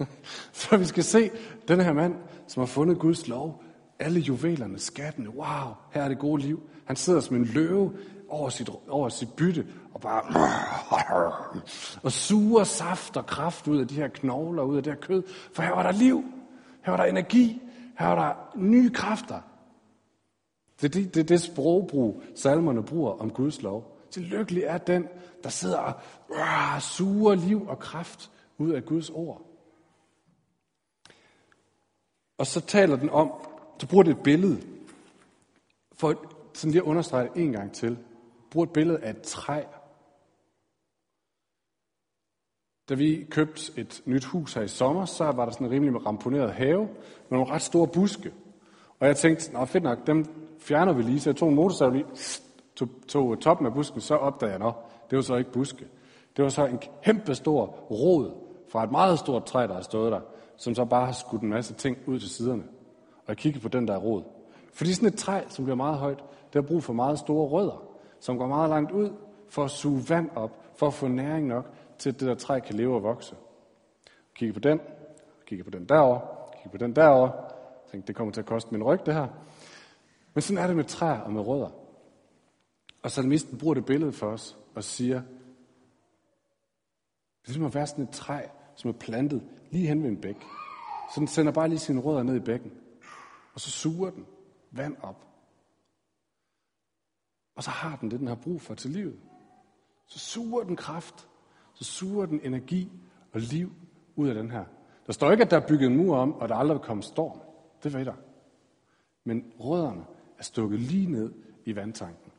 så 0.52 0.76
vi 0.76 0.84
skal 0.84 1.04
se 1.04 1.30
den 1.68 1.80
her 1.80 1.92
mand, 1.92 2.14
som 2.46 2.61
har 2.61 2.66
fundet 2.66 2.98
Guds 2.98 3.28
lov, 3.28 3.62
alle 3.98 4.20
juvelerne, 4.20 4.78
skattene, 4.78 5.30
wow, 5.30 5.74
her 5.90 6.02
er 6.02 6.08
det 6.08 6.18
gode 6.18 6.42
liv. 6.42 6.62
Han 6.84 6.96
sidder 6.96 7.20
som 7.20 7.37
en 7.37 7.44
løve 7.44 7.92
over 8.28 8.48
sit, 8.48 8.70
over 8.88 9.08
sit 9.08 9.32
bytte, 9.32 9.66
og 9.94 10.00
bare 10.00 10.22
og 12.04 12.12
suger 12.12 12.64
saft 12.64 13.16
og 13.16 13.26
kraft 13.26 13.68
ud 13.68 13.78
af 13.78 13.88
de 13.88 13.94
her 13.94 14.08
knogler, 14.08 14.62
ud 14.62 14.76
af 14.76 14.82
det 14.82 14.92
her 14.92 15.00
kød. 15.00 15.22
For 15.52 15.62
her 15.62 15.70
var 15.70 15.82
der 15.82 15.92
liv, 15.92 16.24
her 16.84 16.90
var 16.90 16.96
der 16.96 17.04
energi, 17.04 17.62
her 17.98 18.06
var 18.06 18.14
der 18.14 18.58
nye 18.61 18.90
kræfter. 18.90 19.40
Det 20.80 20.84
er 20.84 21.02
det, 21.02 21.14
det, 21.14 21.28
det 21.28 21.40
sprogbrug, 21.40 22.22
salmerne 22.34 22.82
bruger 22.82 23.12
om 23.12 23.30
Guds 23.30 23.62
lov. 23.62 23.98
Til 24.10 24.22
lykkelig 24.22 24.62
er 24.62 24.78
den, 24.78 25.08
der 25.42 25.48
sidder 25.48 25.78
og 25.78 25.94
uh, 26.30 26.80
suger 26.80 27.34
liv 27.34 27.68
og 27.68 27.78
kraft 27.78 28.30
ud 28.58 28.70
af 28.70 28.84
Guds 28.84 29.10
ord. 29.10 29.42
Og 32.38 32.46
så 32.46 32.60
taler 32.60 32.96
den 32.96 33.10
om, 33.10 33.32
så 33.78 33.88
bruger 33.88 34.04
det 34.04 34.10
et 34.10 34.22
billede, 34.22 34.62
for 35.92 36.24
sådan 36.54 36.70
lige 36.70 36.82
at 36.82 36.86
understrege 36.86 37.28
det 37.28 37.42
en 37.42 37.52
gang 37.52 37.72
til. 37.72 37.98
bruger 38.50 38.66
et 38.66 38.72
billede 38.72 38.98
af 38.98 39.10
et 39.10 39.22
træ. 39.22 39.62
Da 42.88 42.94
vi 42.94 43.26
købte 43.30 43.72
et 43.76 44.02
nyt 44.06 44.24
hus 44.24 44.54
her 44.54 44.62
i 44.62 44.68
sommer, 44.68 45.04
så 45.04 45.24
var 45.24 45.44
der 45.44 45.52
sådan 45.52 45.66
en 45.66 45.72
rimelig 45.72 46.06
ramponeret 46.06 46.52
have 46.52 46.80
med 46.80 47.38
nogle 47.38 47.50
ret 47.50 47.62
store 47.62 47.88
buske. 47.88 48.32
Og 49.00 49.06
jeg 49.06 49.16
tænkte, 49.16 49.52
nå 49.52 49.64
fedt 49.64 49.84
nok, 49.84 50.06
dem 50.06 50.47
fjerner 50.60 50.92
vi 50.92 51.02
lige. 51.02 51.20
Så 51.20 51.30
jeg 51.30 51.36
tog 51.36 51.48
en 51.48 51.54
motorsav 51.54 51.90
lige, 51.90 52.04
tog, 52.76 52.88
tog 53.08 53.40
toppen 53.40 53.66
af 53.66 53.74
busken, 53.74 54.00
så 54.00 54.14
opdagede 54.14 54.52
jeg, 54.52 54.58
nå, 54.58 54.72
det 55.10 55.16
var 55.16 55.22
så 55.22 55.36
ikke 55.36 55.52
buske. 55.52 55.86
Det 56.36 56.42
var 56.42 56.48
så 56.48 56.66
en 56.66 56.80
kæmpe 57.02 57.34
stor 57.34 57.66
rod 57.90 58.30
fra 58.68 58.84
et 58.84 58.90
meget 58.90 59.18
stort 59.18 59.44
træ, 59.44 59.66
der 59.66 59.74
har 59.74 59.80
stået 59.80 60.12
der, 60.12 60.20
som 60.56 60.74
så 60.74 60.84
bare 60.84 61.06
har 61.06 61.12
skudt 61.12 61.42
en 61.42 61.48
masse 61.48 61.74
ting 61.74 61.98
ud 62.06 62.20
til 62.20 62.30
siderne. 62.30 62.62
Og 63.16 63.28
jeg 63.28 63.36
kiggede 63.36 63.62
på 63.62 63.68
den 63.68 63.88
der 63.88 63.96
rod. 63.96 64.22
Fordi 64.72 64.92
sådan 64.92 65.08
et 65.08 65.18
træ, 65.18 65.40
som 65.48 65.64
bliver 65.64 65.76
meget 65.76 65.98
højt, 65.98 66.18
det 66.52 66.54
har 66.54 66.62
brug 66.62 66.82
for 66.82 66.92
meget 66.92 67.18
store 67.18 67.48
rødder, 67.48 67.82
som 68.20 68.38
går 68.38 68.46
meget 68.46 68.70
langt 68.70 68.90
ud 68.90 69.10
for 69.48 69.64
at 69.64 69.70
suge 69.70 70.02
vand 70.08 70.30
op, 70.36 70.50
for 70.76 70.86
at 70.86 70.94
få 70.94 71.08
næring 71.08 71.46
nok 71.46 71.66
til, 71.98 72.10
at 72.10 72.20
det 72.20 72.28
der 72.28 72.34
træ 72.34 72.60
kan 72.60 72.74
leve 72.74 72.94
og 72.94 73.02
vokse. 73.02 73.34
Kigge 74.34 74.54
på 74.54 74.60
den, 74.60 74.80
kigge 75.46 75.64
på 75.64 75.70
den 75.70 75.84
derovre, 75.84 76.20
kigge 76.62 76.78
på 76.78 76.84
den 76.84 76.96
derovre. 76.96 77.32
Jeg 77.34 77.90
tænkte, 77.92 78.06
det 78.06 78.16
kommer 78.16 78.32
til 78.32 78.40
at 78.40 78.46
koste 78.46 78.72
min 78.72 78.82
ryg, 78.82 79.06
det 79.06 79.14
her. 79.14 79.26
Men 80.34 80.42
sådan 80.42 80.62
er 80.62 80.66
det 80.66 80.76
med 80.76 80.84
træer 80.84 81.20
og 81.20 81.32
med 81.32 81.40
rødder. 81.40 81.70
Og 83.02 83.10
salmisten 83.10 83.58
bruger 83.58 83.74
det 83.74 83.86
billede 83.86 84.12
for 84.12 84.26
os 84.26 84.58
og 84.74 84.84
siger, 84.84 85.22
det 87.42 87.48
er 87.48 87.52
som 87.52 87.64
at 87.64 87.74
være 87.74 87.86
sådan 87.86 88.04
et 88.04 88.10
træ, 88.10 88.42
som 88.74 88.90
er 88.90 88.94
plantet 88.94 89.42
lige 89.70 89.86
hen 89.86 90.02
ved 90.02 90.10
en 90.10 90.20
bæk. 90.20 90.36
Så 91.14 91.20
den 91.20 91.28
sender 91.28 91.52
bare 91.52 91.68
lige 91.68 91.78
sine 91.78 92.00
rødder 92.00 92.22
ned 92.22 92.36
i 92.36 92.40
bækken. 92.40 92.72
Og 93.54 93.60
så 93.60 93.70
suger 93.70 94.10
den 94.10 94.26
vand 94.70 94.96
op. 95.02 95.26
Og 97.54 97.62
så 97.62 97.70
har 97.70 97.96
den 97.96 98.10
det, 98.10 98.20
den 98.20 98.28
har 98.28 98.34
brug 98.34 98.60
for 98.60 98.74
til 98.74 98.90
livet. 98.90 99.18
Så 100.06 100.18
suger 100.18 100.64
den 100.64 100.76
kraft, 100.76 101.28
så 101.74 101.84
suger 101.84 102.26
den 102.26 102.40
energi 102.40 102.92
og 103.32 103.40
liv 103.40 103.72
ud 104.16 104.28
af 104.28 104.34
den 104.34 104.50
her. 104.50 104.64
Der 105.06 105.12
står 105.12 105.30
ikke, 105.30 105.44
at 105.44 105.50
der 105.50 105.56
er 105.56 105.66
bygget 105.66 105.86
en 105.86 105.96
mur 105.96 106.16
om, 106.16 106.34
og 106.34 106.48
der 106.48 106.54
aldrig 106.54 106.78
vil 106.78 106.84
komme 106.84 107.02
storm. 107.02 107.40
Det 107.82 107.94
ved 107.94 108.04
der. 108.04 108.14
Men 109.24 109.52
rødderne 109.60 110.04
er 110.38 110.42
stukket 110.42 110.81
lige 110.81 111.11
ned 111.11 111.35
i 111.64 111.77
vandtanken. 111.77 112.33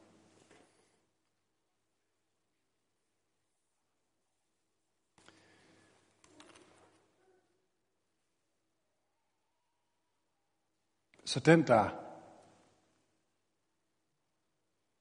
Så 11.26 11.40
den, 11.40 11.68
der, 11.68 11.90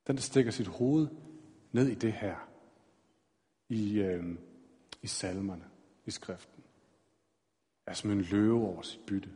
den, 0.07 0.17
der 0.17 0.23
stikker 0.23 0.51
sit 0.51 0.67
hoved 0.67 1.09
ned 1.73 1.89
i 1.89 1.95
det 1.95 2.13
her, 2.13 2.51
i, 3.69 3.99
øh, 3.99 4.39
i 5.03 5.07
salmerne, 5.07 5.71
i 6.07 6.11
skriften, 6.11 6.65
er 7.87 7.93
som 7.93 8.11
en 8.11 8.21
løve 8.21 8.67
over 8.67 8.83
sit 8.83 9.07
bytte. 9.07 9.31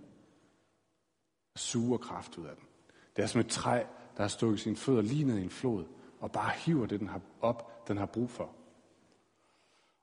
Og 1.55 1.59
suger 1.59 1.99
kraft 1.99 2.39
ud 2.39 2.47
af 2.47 2.57
den. 2.57 2.72
Det 3.17 3.23
er 3.23 3.27
som 3.27 3.41
et 3.41 3.49
træ, 3.49 3.83
der 4.17 4.23
har 4.23 4.29
stukket 4.29 4.61
sine 4.61 4.77
fødder 4.77 5.03
lige 5.03 5.25
ned 5.25 5.39
i 5.39 5.43
en 5.43 5.51
flod, 5.51 5.85
og 6.21 6.33
bare 6.33 6.51
hiver 6.57 6.87
det, 6.87 7.01
den 7.01 7.09
har 7.09 7.21
op, 7.41 7.89
den 7.89 7.97
har 7.97 8.07
brug 8.07 8.31
for. 8.31 8.51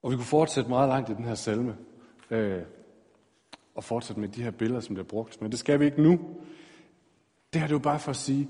Og 0.02 0.12
vi 0.12 0.16
kunne 0.16 0.26
fortsætte 0.26 0.70
meget 0.70 0.90
langt 0.90 1.10
i 1.10 1.14
den 1.14 1.26
her 1.26 1.36
salme, 1.36 1.78
øh, 2.30 2.64
og 3.76 3.84
fortsætte 3.84 4.20
med 4.20 4.30
de 4.30 4.44
her 4.44 4.52
billeder, 4.52 4.82
som 4.82 4.96
bliver 4.96 5.08
brugt. 5.08 5.42
Men 5.42 5.52
det 5.52 5.60
skal 5.60 5.80
vi 5.80 5.86
ikke 5.86 6.02
nu. 6.02 6.12
Det 7.54 7.62
her 7.62 7.68
det 7.68 7.74
er 7.74 7.76
jo 7.76 7.80
bare 7.80 8.00
for 8.00 8.10
at 8.10 8.18
sige, 8.18 8.50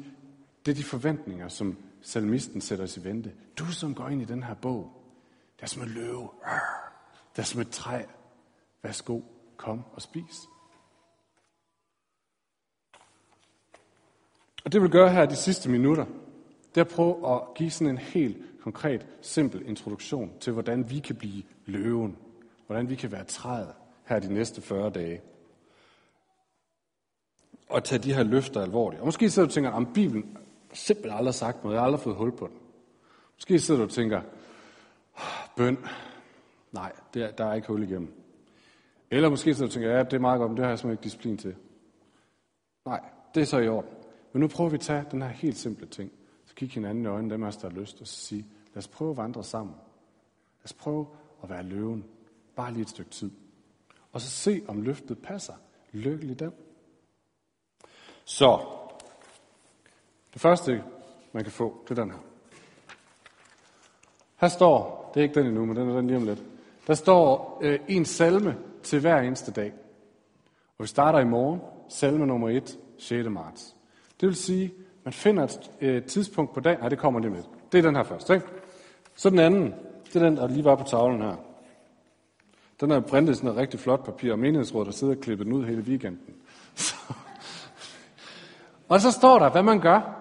det 0.66 0.72
er 0.72 0.76
de 0.76 0.84
forventninger, 0.84 1.48
som 1.48 1.78
salmisten 2.02 2.62
sætter 2.62 2.84
os 2.84 2.98
i 2.98 3.04
vente. 3.04 3.34
Du, 3.60 3.66
som 3.66 3.96
går 3.96 4.08
ind 4.08 4.22
i 4.22 4.26
den 4.26 4.44
her 4.44 4.54
bog, 4.54 4.92
det 5.56 5.64
er 5.64 5.68
som 5.68 5.84
en 5.84 5.90
løve. 5.90 6.30
der 7.36 7.42
er 7.42 7.44
som 7.44 7.62
et 7.62 7.70
træ. 7.70 8.04
Værsgo, 8.84 9.22
kom 9.58 9.84
og 9.94 10.02
spis. 10.02 10.36
Og 14.70 14.74
det 14.74 14.82
vil 14.82 14.90
gøre 14.90 15.10
her 15.10 15.26
de 15.26 15.36
sidste 15.36 15.70
minutter, 15.70 16.06
det 16.76 16.82
er 16.82 16.86
at 16.86 16.92
prøve 16.92 17.36
at 17.36 17.42
give 17.56 17.72
sådan 17.72 17.94
en 17.94 17.98
helt 17.98 18.38
konkret, 18.62 19.08
simpel 19.22 19.68
introduktion 19.68 20.32
til, 20.40 20.54
hvordan 20.54 20.90
vi 20.90 21.00
kan 21.00 21.16
blive 21.16 21.44
løven. 21.66 22.18
Hvordan 22.68 22.90
vi 22.90 22.96
kan 22.96 23.12
være 23.12 23.24
træet 23.24 23.74
her 24.06 24.20
de 24.20 24.34
næste 24.34 24.62
40 24.62 24.90
dage 24.90 25.22
Og 27.70 27.84
tage 27.84 28.00
de 28.00 28.14
her 28.14 28.24
løfter 28.24 28.62
alvorligt. 28.62 29.00
Og 29.00 29.08
måske 29.08 29.30
sidder 29.30 29.48
du 29.48 29.50
og 29.50 29.54
tænker, 29.54 29.72
at 29.72 29.88
Bibelen 29.94 30.38
simpelthen 30.74 31.18
aldrig 31.18 31.34
sagt 31.34 31.64
noget, 31.64 31.76
jeg 31.76 31.82
har 31.82 31.86
aldrig 31.86 32.02
fået 32.02 32.16
hul 32.16 32.32
på 32.38 32.48
den. 32.48 32.58
Måske 33.36 33.60
sidder 33.60 33.80
du 33.80 33.86
og 33.86 33.92
tænker, 33.92 34.22
bøn, 35.58 35.78
nej, 36.72 36.92
der, 37.14 37.32
der 37.32 37.46
er 37.46 37.54
ikke 37.54 37.68
hul 37.68 37.84
igennem. 37.84 38.14
Eller 39.12 39.30
måske 39.30 39.54
sidder 39.54 39.66
du 39.66 39.70
og 39.70 39.74
tænker, 39.74 39.90
ja, 39.90 40.04
det 40.04 40.14
er 40.14 40.20
meget 40.20 40.40
godt, 40.40 40.52
men 40.52 40.58
det 40.58 40.66
har 40.66 40.72
jeg 40.72 40.80
simpelthen 40.80 40.94
ikke 40.94 41.04
disciplin 41.04 41.38
til. 41.38 41.56
Nej, 42.86 43.00
det 43.36 43.42
er 43.42 43.46
så 43.46 43.60
i 43.60 43.68
orden. 43.68 43.99
Men 44.34 44.40
nu 44.40 44.48
prøver 44.48 44.70
vi 44.70 44.76
at 44.76 44.82
tage 44.82 45.06
den 45.12 45.22
her 45.22 45.30
helt 45.30 45.58
simple 45.58 45.88
ting. 45.88 46.12
Så 46.46 46.56
kigge 46.56 46.74
hinanden 46.74 47.04
i 47.04 47.08
øjnene, 47.08 47.34
dem 47.34 47.44
af 47.44 47.48
os, 47.48 47.58
der 47.58 47.70
har 47.70 47.80
lyst, 47.80 48.02
og 48.02 48.08
så 48.08 48.16
sige, 48.16 48.46
lad 48.74 48.78
os 48.78 48.88
prøve 48.88 49.12
at 49.12 49.18
vandre 49.18 49.44
sammen. 49.44 49.76
Lad 50.60 50.66
os 50.66 50.74
prøve 50.74 51.08
at 51.44 51.50
være 51.50 51.64
løven. 51.64 52.06
Bare 52.56 52.72
lige 52.72 52.82
et 52.82 52.90
stykke 52.90 53.12
tid. 53.12 53.32
Og 54.12 54.22
så 54.22 54.30
se, 54.30 54.62
om 54.68 54.82
løftet 54.82 55.18
passer. 55.20 55.54
Lykkelig 55.92 56.40
den. 56.40 56.52
Så, 58.26 58.66
det 60.34 60.42
første, 60.42 60.84
man 61.32 61.44
kan 61.44 61.52
få, 61.52 61.86
det 61.90 62.00
er 62.00 62.04
den 62.04 62.12
her. 62.12 62.20
Her 64.36 64.48
står, 64.48 65.12
det 65.14 65.20
er 65.20 65.24
ikke 65.24 65.40
den 65.40 65.48
endnu, 65.48 65.66
men 65.66 65.76
den 65.76 65.90
er 65.90 65.96
den 65.96 66.08
lige 66.08 66.18
om 66.18 66.26
lidt. 66.26 66.44
Der 66.88 66.94
står 66.94 67.60
øh, 67.62 67.80
en 67.88 68.06
salme 68.06 68.58
til 68.84 69.00
hver 69.00 69.22
eneste 69.22 69.52
dag. 69.52 69.74
Og 70.78 70.84
vi 70.84 70.88
starter 70.88 71.20
i 71.20 71.26
morgen, 71.26 71.62
salme 71.90 72.26
nummer 72.26 72.50
1, 72.50 72.80
6. 72.98 73.30
marts. 73.30 73.76
Det 74.20 74.28
vil 74.28 74.36
sige, 74.36 74.74
man 75.04 75.14
finder 75.14 75.44
et 75.44 75.72
øh, 75.82 76.04
tidspunkt 76.04 76.54
på 76.54 76.60
dagen, 76.60 76.80
nej, 76.80 76.90
det 76.90 77.00
kommer 77.00 77.20
lige 77.20 77.32
med. 77.32 77.44
Det 77.72 77.78
er 77.78 77.82
den 77.82 77.96
her 77.96 78.04
først, 78.04 78.30
ikke? 78.30 78.46
Så 79.16 79.30
den 79.30 79.40
anden, 79.40 79.74
det 80.06 80.16
er 80.16 80.26
den, 80.26 80.38
der 80.38 80.48
lige 80.48 80.64
var 80.64 80.76
på 80.76 80.84
tavlen 80.84 81.22
her. 81.22 81.36
Den 82.82 82.92
er 82.92 83.00
printet 83.00 83.36
sådan 83.36 83.46
noget 83.46 83.60
rigtig 83.60 83.80
flot 83.80 84.06
papir, 84.06 84.32
og 84.32 84.40
menighedsrådet 84.40 84.86
der 84.86 84.92
sidder 84.92 85.16
og 85.16 85.20
klippet 85.22 85.46
den 85.46 85.54
ud 85.54 85.66
hele 85.66 85.82
weekenden. 85.82 86.36
Så, 86.76 86.96
og 88.90 89.02
så 89.02 89.12
står 89.12 89.40
der, 89.40 89.50
hvad 89.50 89.64
man 89.64 89.80
gør. 89.80 90.16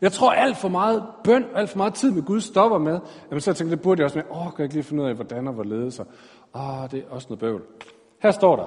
Jeg 0.00 0.12
tror 0.12 0.30
alt 0.30 0.56
for 0.56 0.68
meget 0.68 1.04
bøn, 1.24 1.44
alt 1.54 1.70
for 1.70 1.76
meget 1.76 1.94
tid 1.94 2.10
med 2.10 2.22
Gud 2.22 2.40
stopper 2.40 2.78
med. 2.78 3.00
Jamen 3.30 3.40
så 3.40 3.52
tænker 3.52 3.74
det 3.76 3.82
burde 3.82 4.00
jeg 4.00 4.04
også 4.04 4.18
med, 4.18 4.24
åh, 4.30 4.44
kan 4.44 4.54
jeg 4.58 4.64
ikke 4.64 4.74
lige 4.74 4.84
finde 4.84 5.02
ud 5.02 5.08
af, 5.08 5.14
hvordan 5.14 5.48
og 5.48 5.54
hvorledes. 5.54 5.98
Og, 5.98 6.06
åh, 6.54 6.90
det 6.90 6.98
er 6.98 7.10
også 7.10 7.26
noget 7.28 7.40
bøvl. 7.40 7.62
Her 8.22 8.30
står 8.30 8.56
der, 8.56 8.66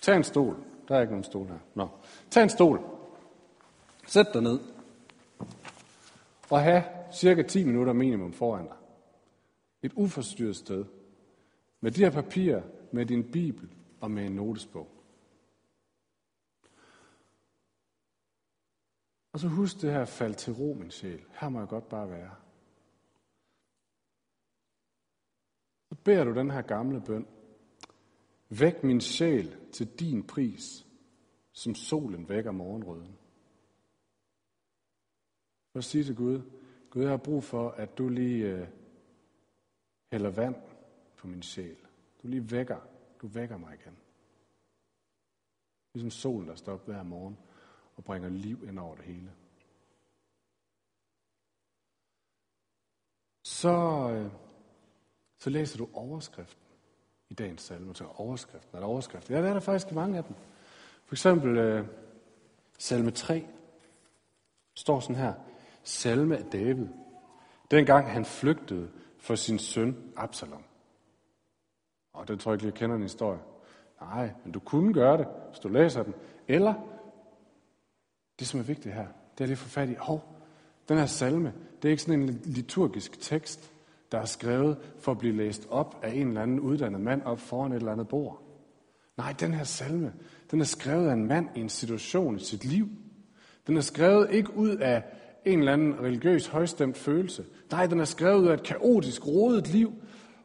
tag 0.00 0.16
en 0.16 0.24
stol. 0.24 0.56
Der 0.88 0.96
er 0.96 1.00
ikke 1.00 1.12
nogen 1.12 1.24
stol 1.24 1.46
her. 1.46 1.58
Nå. 1.74 1.88
Tag 2.30 2.42
en 2.42 2.48
stol. 2.48 2.80
Sæt 4.12 4.26
dig 4.34 4.42
ned. 4.42 4.60
Og 6.50 6.62
have 6.62 6.84
cirka 7.12 7.42
10 7.42 7.64
minutter 7.64 7.92
minimum 7.92 8.32
foran 8.32 8.66
dig. 8.66 8.76
Et 9.82 9.92
uforstyrret 9.96 10.56
sted. 10.56 10.84
Med 11.80 11.90
de 11.90 12.00
her 12.00 12.10
papirer, 12.10 12.62
med 12.92 13.06
din 13.06 13.30
bibel 13.32 13.74
og 14.00 14.10
med 14.10 14.26
en 14.26 14.32
notesbog. 14.32 14.88
Og 19.32 19.40
så 19.40 19.48
husk 19.48 19.80
det 19.80 19.92
her 19.92 20.04
fald 20.04 20.34
til 20.34 20.52
ro, 20.52 20.74
min 20.74 20.90
sjæl. 20.90 21.24
Her 21.40 21.48
må 21.48 21.58
jeg 21.58 21.68
godt 21.68 21.88
bare 21.88 22.10
være. 22.10 22.34
Så 25.88 25.94
beder 26.04 26.24
du 26.24 26.34
den 26.34 26.50
her 26.50 26.62
gamle 26.62 27.00
bøn. 27.00 27.26
Væk 28.48 28.84
min 28.84 29.00
sjæl 29.00 29.56
til 29.72 29.86
din 29.98 30.26
pris, 30.26 30.86
som 31.52 31.74
solen 31.74 32.28
vækker 32.28 32.52
morgenrøden. 32.52 33.18
Og 35.74 35.84
sige 35.84 36.04
til 36.04 36.16
Gud, 36.16 36.42
Gud, 36.90 37.02
jeg 37.02 37.10
har 37.10 37.16
brug 37.16 37.44
for, 37.44 37.70
at 37.70 37.98
du 37.98 38.08
lige 38.08 38.46
øh, 38.46 38.68
hælder 40.12 40.30
vand 40.30 40.56
på 41.16 41.26
min 41.26 41.42
sjæl. 41.42 41.76
Du 42.22 42.28
lige 42.28 42.50
vækker, 42.50 42.80
du 43.22 43.26
vækker 43.26 43.56
mig 43.56 43.74
igen. 43.74 43.96
Ligesom 45.94 46.10
solen, 46.10 46.48
der 46.48 46.54
står 46.54 46.72
op 46.72 46.86
hver 46.86 47.02
morgen 47.02 47.38
og 47.96 48.04
bringer 48.04 48.28
liv 48.28 48.64
ind 48.68 48.78
over 48.78 48.94
det 48.94 49.04
hele. 49.04 49.32
Så, 53.44 54.08
øh, 54.12 54.32
så 55.38 55.50
læser 55.50 55.78
du 55.78 55.88
overskriften 55.92 56.66
i 57.28 57.34
dagens 57.34 57.62
salme. 57.62 57.94
Så 57.94 58.04
overskriften, 58.04 58.76
er 58.76 58.80
der 58.80 58.86
overskriften? 58.86 59.34
Ja, 59.34 59.40
det 59.40 59.48
er 59.48 59.52
der 59.52 59.60
faktisk 59.60 59.92
mange 59.92 60.18
af 60.18 60.24
dem. 60.24 60.36
For 61.04 61.14
eksempel 61.14 61.58
øh, 61.58 61.86
salme 62.78 63.10
3 63.10 63.46
står 64.74 65.00
sådan 65.00 65.16
her. 65.16 65.51
Salme 65.82 66.36
af 66.36 66.44
David. 66.44 66.86
Dengang 67.70 68.10
han 68.10 68.24
flygtede 68.24 68.88
for 69.18 69.34
sin 69.34 69.58
søn 69.58 69.96
Absalom. 70.16 70.64
Og 72.12 72.28
det 72.28 72.40
tror 72.40 72.52
jeg 72.52 72.56
ikke, 72.56 72.66
jeg 72.66 72.74
kender 72.74 72.96
en 72.96 73.02
historie. 73.02 73.40
Nej, 74.00 74.30
men 74.44 74.52
du 74.52 74.60
kunne 74.60 74.94
gøre 74.94 75.18
det, 75.18 75.26
hvis 75.48 75.58
du 75.58 75.68
læser 75.68 76.02
den. 76.02 76.14
Eller 76.48 76.74
det, 78.38 78.46
som 78.46 78.60
er 78.60 78.64
vigtigt 78.64 78.94
her, 78.94 79.06
det 79.38 79.44
er 79.44 79.46
lige 79.46 79.52
at 79.52 79.58
få 79.58 79.68
fat 79.68 79.88
i, 79.88 79.94
hov, 79.98 80.24
den 80.88 80.98
her 80.98 81.06
salme, 81.06 81.52
det 81.82 81.88
er 81.88 81.90
ikke 81.90 82.02
sådan 82.02 82.22
en 82.22 82.40
liturgisk 82.44 83.20
tekst, 83.20 83.72
der 84.12 84.18
er 84.18 84.24
skrevet 84.24 84.78
for 84.98 85.12
at 85.12 85.18
blive 85.18 85.36
læst 85.36 85.66
op 85.70 86.00
af 86.02 86.12
en 86.14 86.28
eller 86.28 86.42
anden 86.42 86.60
uddannet 86.60 87.00
mand 87.00 87.22
op 87.22 87.40
foran 87.40 87.72
et 87.72 87.76
eller 87.76 87.92
andet 87.92 88.08
bord. 88.08 88.42
Nej, 89.16 89.32
den 89.40 89.54
her 89.54 89.64
salme, 89.64 90.12
den 90.50 90.60
er 90.60 90.64
skrevet 90.64 91.08
af 91.08 91.12
en 91.12 91.26
mand 91.26 91.48
i 91.56 91.60
en 91.60 91.68
situation 91.68 92.36
i 92.36 92.40
sit 92.40 92.64
liv. 92.64 92.88
Den 93.66 93.76
er 93.76 93.80
skrevet 93.80 94.30
ikke 94.30 94.56
ud 94.56 94.76
af 94.76 95.04
en 95.44 95.58
eller 95.58 95.72
anden 95.72 96.00
religiøs 96.00 96.46
højstemt 96.46 96.96
følelse. 96.96 97.44
Nej, 97.70 97.86
den 97.86 98.00
er 98.00 98.04
skrevet 98.04 98.42
ud 98.42 98.46
af 98.46 98.54
et 98.54 98.62
kaotisk, 98.62 99.26
rodet 99.26 99.68
liv, 99.68 99.92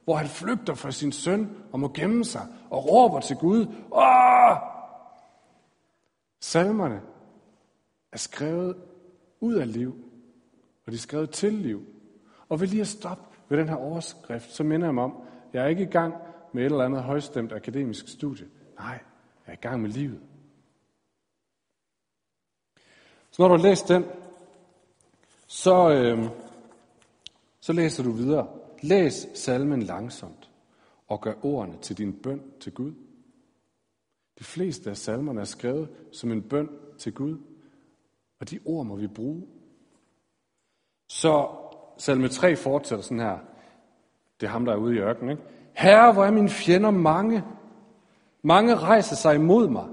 hvor 0.03 0.15
han 0.15 0.27
flygter 0.27 0.73
fra 0.73 0.91
sin 0.91 1.11
søn 1.11 1.57
og 1.71 1.79
må 1.79 1.91
gemme 1.93 2.25
sig 2.25 2.47
og 2.69 2.91
råber 2.91 3.19
til 3.19 3.35
Gud. 3.35 3.65
Åh! 3.91 4.57
Salmerne 6.41 7.01
er 8.11 8.17
skrevet 8.17 8.75
ud 9.39 9.53
af 9.53 9.73
liv, 9.73 9.95
og 10.85 10.91
de 10.91 10.95
er 10.95 10.99
skrevet 10.99 11.29
til 11.29 11.53
liv. 11.53 11.85
Og 12.49 12.59
ved 12.59 12.67
lige 12.67 12.81
at 12.81 12.87
stoppe 12.87 13.23
ved 13.49 13.57
den 13.57 13.69
her 13.69 13.75
overskrift, 13.75 14.51
så 14.51 14.63
minder 14.63 14.87
jeg 14.87 14.93
mig 14.93 15.03
om, 15.03 15.13
jeg 15.53 15.63
er 15.63 15.67
ikke 15.67 15.83
i 15.83 15.91
gang 15.91 16.13
med 16.53 16.61
et 16.61 16.71
eller 16.71 16.85
andet 16.85 17.03
højstemt 17.03 17.53
akademisk 17.53 18.07
studie. 18.07 18.47
Nej, 18.79 18.99
jeg 19.45 19.53
er 19.53 19.53
i 19.53 19.61
gang 19.61 19.81
med 19.81 19.89
livet. 19.89 20.21
Så 23.31 23.41
når 23.41 23.47
du 23.47 23.55
har 23.55 23.63
læst 23.63 23.87
den, 23.87 24.05
så, 25.47 25.89
øh, 25.89 26.25
så 27.59 27.73
læser 27.73 28.03
du 28.03 28.11
videre. 28.11 28.47
Læs 28.81 29.27
salmen 29.33 29.81
langsomt 29.81 30.49
og 31.07 31.21
gør 31.21 31.33
ordene 31.43 31.77
til 31.81 31.97
din 31.97 32.13
bøn 32.13 32.41
til 32.59 32.73
Gud. 32.73 32.93
De 34.39 34.43
fleste 34.43 34.89
af 34.89 34.97
salmerne 34.97 35.41
er 35.41 35.45
skrevet 35.45 35.89
som 36.11 36.31
en 36.31 36.41
bøn 36.41 36.69
til 36.97 37.13
Gud, 37.13 37.37
og 38.39 38.49
de 38.49 38.59
ord 38.65 38.85
må 38.85 38.95
vi 38.95 39.07
bruge 39.07 39.47
Så 41.09 41.49
salme 41.97 42.27
3 42.27 42.55
fortsætter 42.55 43.03
sådan 43.03 43.19
her. 43.19 43.39
Det 44.39 44.47
er 44.47 44.51
ham, 44.51 44.65
der 44.65 44.73
er 44.73 44.77
ude 44.77 44.95
i 44.95 44.99
ørkenen. 44.99 45.31
Ikke? 45.31 45.43
Herre, 45.73 46.13
hvor 46.13 46.25
er 46.25 46.31
mine 46.31 46.49
fjender 46.49 46.91
mange. 46.91 47.43
Mange 48.41 48.75
rejser 48.75 49.15
sig 49.15 49.35
imod 49.35 49.69
mig. 49.69 49.89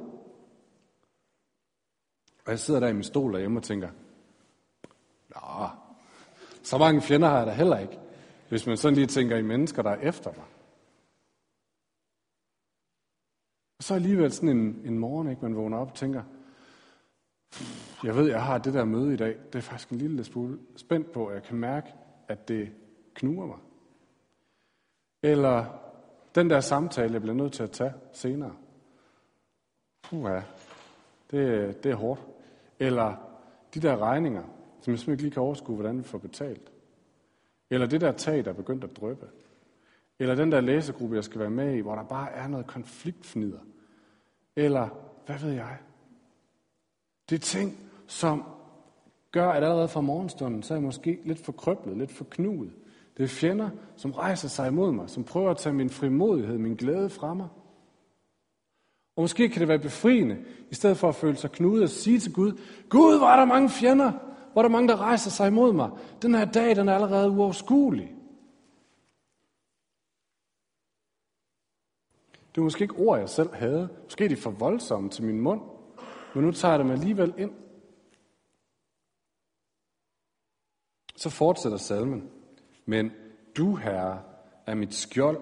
Og 2.44 2.50
jeg 2.50 2.58
sidder 2.58 2.80
der 2.80 2.88
i 2.88 2.92
min 2.92 3.02
stol 3.02 3.32
derhjemme 3.32 3.58
og 3.58 3.62
tænker, 3.62 3.88
Nå, 5.34 5.68
så 6.62 6.78
mange 6.78 7.00
fjender 7.00 7.28
har 7.28 7.38
jeg 7.38 7.46
da 7.46 7.52
heller 7.52 7.78
ikke, 7.78 7.98
hvis 8.48 8.66
man 8.66 8.76
sådan 8.76 8.94
lige 8.94 9.06
tænker 9.06 9.36
i 9.36 9.42
mennesker, 9.42 9.82
der 9.82 9.90
er 9.90 10.08
efter 10.08 10.30
mig. 10.36 10.44
Og 13.78 13.84
så 13.84 13.94
alligevel 13.94 14.32
sådan 14.32 14.48
en, 14.48 14.82
en 14.84 14.98
morgen, 14.98 15.30
ikke, 15.30 15.42
man 15.42 15.56
vågner 15.56 15.78
op 15.78 15.90
og 15.90 15.94
tænker, 15.94 16.22
jeg 18.04 18.16
ved, 18.16 18.28
jeg 18.28 18.42
har 18.42 18.58
det 18.58 18.74
der 18.74 18.84
møde 18.84 19.14
i 19.14 19.16
dag, 19.16 19.36
det 19.52 19.58
er 19.58 19.62
faktisk 19.62 19.90
en 19.90 19.98
lille 19.98 20.24
smule 20.24 20.58
spændt 20.76 21.12
på, 21.12 21.26
at 21.26 21.34
jeg 21.34 21.42
kan 21.42 21.56
mærke, 21.56 21.94
at 22.28 22.48
det 22.48 22.72
knuger 23.14 23.46
mig. 23.46 23.58
Eller 25.22 25.64
den 26.34 26.50
der 26.50 26.60
samtale, 26.60 27.12
jeg 27.12 27.20
bliver 27.20 27.36
nødt 27.36 27.52
til 27.52 27.62
at 27.62 27.70
tage 27.70 27.92
senere. 28.12 28.56
Puh, 30.02 30.30
ja. 30.30 30.42
Det, 31.30 31.84
det 31.84 31.92
er 31.92 31.96
hårdt. 31.96 32.20
Eller 32.78 33.16
de 33.74 33.80
der 33.80 33.96
regninger, 33.96 34.42
som 34.84 34.90
jeg 34.90 34.98
simpelthen 34.98 35.12
ikke 35.12 35.22
lige 35.22 35.30
kan 35.30 35.42
overskue, 35.42 35.74
hvordan 35.74 35.98
vi 35.98 36.02
får 36.02 36.18
betalt. 36.18 36.72
Eller 37.70 37.86
det 37.86 38.00
der 38.00 38.12
tag, 38.12 38.44
der 38.44 38.50
er 38.50 38.54
begyndt 38.54 38.84
at 38.84 38.96
drøbe. 38.96 39.26
Eller 40.18 40.34
den 40.34 40.52
der 40.52 40.60
læsegruppe, 40.60 41.16
jeg 41.16 41.24
skal 41.24 41.40
være 41.40 41.50
med 41.50 41.74
i, 41.74 41.80
hvor 41.80 41.94
der 41.94 42.02
bare 42.02 42.32
er 42.32 42.48
noget 42.48 42.66
konfliktfnider. 42.66 43.58
Eller, 44.56 44.88
hvad 45.26 45.38
ved 45.38 45.52
jeg? 45.52 45.78
Det 47.30 47.36
er 47.36 47.40
ting, 47.40 47.78
som 48.06 48.44
gør, 49.32 49.48
at 49.48 49.64
allerede 49.64 49.88
fra 49.88 50.00
morgenstunden, 50.00 50.62
så 50.62 50.74
er 50.74 50.78
jeg 50.78 50.84
måske 50.84 51.18
lidt 51.24 51.44
for 51.44 51.52
krøblet, 51.52 51.96
lidt 51.96 52.12
for 52.12 52.24
knuget. 52.24 52.72
Det 53.16 53.22
er 53.22 53.28
fjender, 53.28 53.70
som 53.96 54.12
rejser 54.12 54.48
sig 54.48 54.68
imod 54.68 54.92
mig, 54.92 55.10
som 55.10 55.24
prøver 55.24 55.50
at 55.50 55.56
tage 55.56 55.74
min 55.74 55.90
frimodighed, 55.90 56.58
min 56.58 56.74
glæde 56.74 57.10
fra 57.10 57.34
mig. 57.34 57.48
Og 59.16 59.22
måske 59.22 59.48
kan 59.48 59.60
det 59.60 59.68
være 59.68 59.78
befriende, 59.78 60.44
i 60.70 60.74
stedet 60.74 60.96
for 60.96 61.08
at 61.08 61.14
føle 61.14 61.36
sig 61.36 61.52
knudet 61.52 61.82
og 61.82 61.88
sige 61.88 62.18
til 62.18 62.32
Gud, 62.32 62.60
Gud, 62.88 63.18
hvor 63.18 63.26
er 63.26 63.36
der 63.36 63.44
mange 63.44 63.70
fjender, 63.70 64.12
hvor 64.54 64.62
er 64.62 64.68
der 64.68 64.72
mange, 64.72 64.88
der 64.88 65.00
rejser 65.00 65.30
sig 65.30 65.48
imod 65.48 65.72
mig. 65.72 65.90
Den 66.22 66.34
her 66.34 66.44
dag, 66.44 66.76
den 66.76 66.88
er 66.88 66.94
allerede 66.94 67.30
uoverskuelig. 67.30 68.14
Det 72.32 72.60
var 72.60 72.62
måske 72.62 72.82
ikke 72.82 72.98
ord, 72.98 73.18
jeg 73.18 73.28
selv 73.28 73.54
havde. 73.54 73.88
Måske 74.02 74.24
er 74.24 74.28
de 74.28 74.36
for 74.36 74.50
voldsomme 74.50 75.10
til 75.10 75.24
min 75.24 75.40
mund. 75.40 75.60
Men 76.34 76.44
nu 76.44 76.52
tager 76.52 76.72
jeg 76.72 76.78
dem 76.78 76.90
alligevel 76.90 77.34
ind. 77.38 77.50
Så 81.16 81.30
fortsætter 81.30 81.78
salmen. 81.78 82.30
Men 82.86 83.12
du, 83.56 83.74
Herre, 83.74 84.22
er 84.66 84.74
mit 84.74 84.94
skjold, 84.94 85.40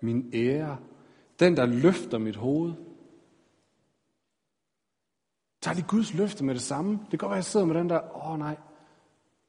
min 0.00 0.30
ære, 0.34 0.78
den, 1.40 1.56
der 1.56 1.66
løfter 1.66 2.18
mit 2.18 2.36
hoved. 2.36 2.72
Tag 5.68 5.76
lige 5.76 5.86
Guds 5.88 6.14
løfte 6.14 6.44
med 6.44 6.54
det 6.54 6.62
samme. 6.62 6.92
Det 6.92 7.10
kan 7.10 7.18
godt 7.18 7.30
være, 7.30 7.36
at 7.36 7.44
jeg 7.44 7.44
sidder 7.44 7.66
med 7.66 7.74
den 7.74 7.90
der, 7.90 8.16
åh 8.16 8.30
oh, 8.30 8.38
nej, 8.38 8.56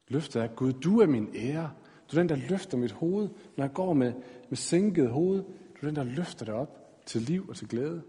løftet 0.08 0.42
er 0.42 0.46
Gud, 0.46 0.72
du 0.72 1.00
er 1.00 1.06
min 1.06 1.28
ære. 1.34 1.70
Du 2.10 2.16
er 2.16 2.20
den, 2.20 2.28
der 2.28 2.36
løfter 2.36 2.78
mit 2.78 2.92
hoved, 2.92 3.28
når 3.56 3.64
jeg 3.64 3.72
går 3.72 3.92
med, 3.92 4.12
med 4.48 4.56
sænket 4.56 5.10
hoved. 5.10 5.42
Du 5.42 5.86
er 5.86 5.86
den, 5.86 5.96
der 5.96 6.04
løfter 6.04 6.44
det 6.44 6.54
op 6.54 6.68
til 7.06 7.20
liv 7.20 7.48
og 7.48 7.56
til 7.56 7.68
glæde. 7.68 8.02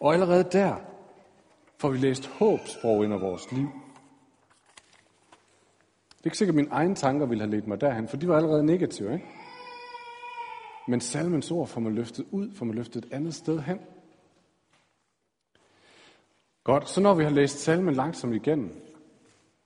Og 0.00 0.12
allerede 0.12 0.44
der 0.52 0.76
får 1.78 1.90
vi 1.90 1.98
læst 1.98 2.26
håbsprog 2.26 3.04
ind 3.04 3.14
i 3.14 3.16
vores 3.16 3.52
liv. 3.52 3.68
Det 6.08 6.20
er 6.20 6.26
ikke 6.26 6.38
sikkert, 6.38 6.54
at 6.54 6.62
mine 6.62 6.70
egne 6.70 6.94
tanker 6.94 7.26
ville 7.26 7.44
have 7.44 7.50
ledt 7.50 7.66
mig 7.66 7.80
derhen, 7.80 8.08
for 8.08 8.16
de 8.16 8.28
var 8.28 8.36
allerede 8.36 8.66
negative. 8.66 9.12
Ikke? 9.12 9.26
Men 10.88 11.00
salmens 11.00 11.50
ord 11.50 11.66
får 11.66 11.80
man 11.80 11.94
løftet 11.94 12.26
ud, 12.30 12.50
får 12.54 12.64
man 12.64 12.74
løftet 12.74 13.04
et 13.04 13.12
andet 13.12 13.34
sted 13.34 13.60
hen. 13.60 13.78
Godt, 16.64 16.88
så 16.88 17.00
når 17.00 17.14
vi 17.14 17.24
har 17.24 17.30
læst 17.30 17.58
salmen 17.58 17.94
langsomt 17.94 18.34
igennem, 18.34 18.70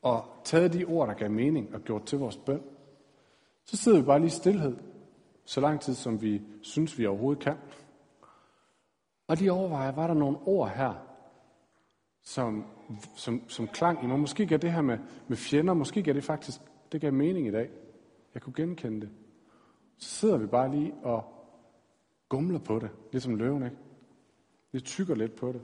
og 0.02 0.24
taget 0.44 0.72
de 0.72 0.84
ord, 0.84 1.08
der 1.08 1.14
gav 1.14 1.30
mening, 1.30 1.74
og 1.74 1.80
gjort 1.80 2.04
til 2.04 2.18
vores 2.18 2.36
bøn, 2.36 2.62
så 3.64 3.76
sidder 3.76 4.00
vi 4.00 4.06
bare 4.06 4.18
lige 4.18 4.26
i 4.26 4.30
stillhed, 4.30 4.76
så 5.44 5.60
lang 5.60 5.80
tid, 5.80 5.94
som 5.94 6.22
vi 6.22 6.42
synes, 6.62 6.98
vi 6.98 7.06
overhovedet 7.06 7.42
kan. 7.42 7.56
Og 9.26 9.36
lige 9.36 9.52
overvejer, 9.52 9.92
var 9.92 10.06
der 10.06 10.14
nogle 10.14 10.38
ord 10.46 10.70
her, 10.70 10.94
som, 12.22 12.64
som, 13.16 13.48
som 13.48 13.68
klang 13.68 14.04
i 14.04 14.06
mig. 14.06 14.18
Måske 14.18 14.46
gav 14.46 14.58
det 14.58 14.72
her 14.72 14.82
med, 14.82 14.98
med 15.28 15.36
fjender, 15.36 15.74
måske 15.74 16.02
gav 16.02 16.14
det 16.14 16.24
faktisk, 16.24 16.60
det 16.92 17.00
gav 17.00 17.12
mening 17.12 17.46
i 17.46 17.50
dag. 17.50 17.70
Jeg 18.34 18.42
kunne 18.42 18.54
genkende 18.54 19.00
det. 19.00 19.10
Så 19.98 20.08
sidder 20.08 20.36
vi 20.36 20.46
bare 20.46 20.70
lige 20.70 20.94
og 21.02 21.24
gumler 22.28 22.58
på 22.58 22.78
det, 22.78 22.90
ligesom 23.12 23.36
løven, 23.36 23.64
ikke? 23.64 23.76
Vi 24.72 24.80
tykker 24.80 25.14
lidt 25.14 25.34
på 25.36 25.52
det. 25.52 25.62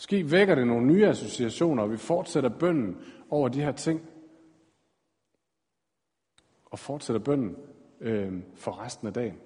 Måske 0.00 0.30
vækker 0.30 0.54
det 0.54 0.66
nogle 0.66 0.86
nye 0.86 1.06
associationer, 1.06 1.82
og 1.82 1.90
vi 1.90 1.96
fortsætter 1.96 2.50
bønden 2.50 2.96
over 3.30 3.48
de 3.48 3.60
her 3.60 3.72
ting. 3.72 4.02
Og 6.64 6.78
fortsætter 6.78 7.20
bønden 7.20 7.56
øh, 8.00 8.32
for 8.54 8.84
resten 8.84 9.06
af 9.08 9.14
dagen. 9.14 9.38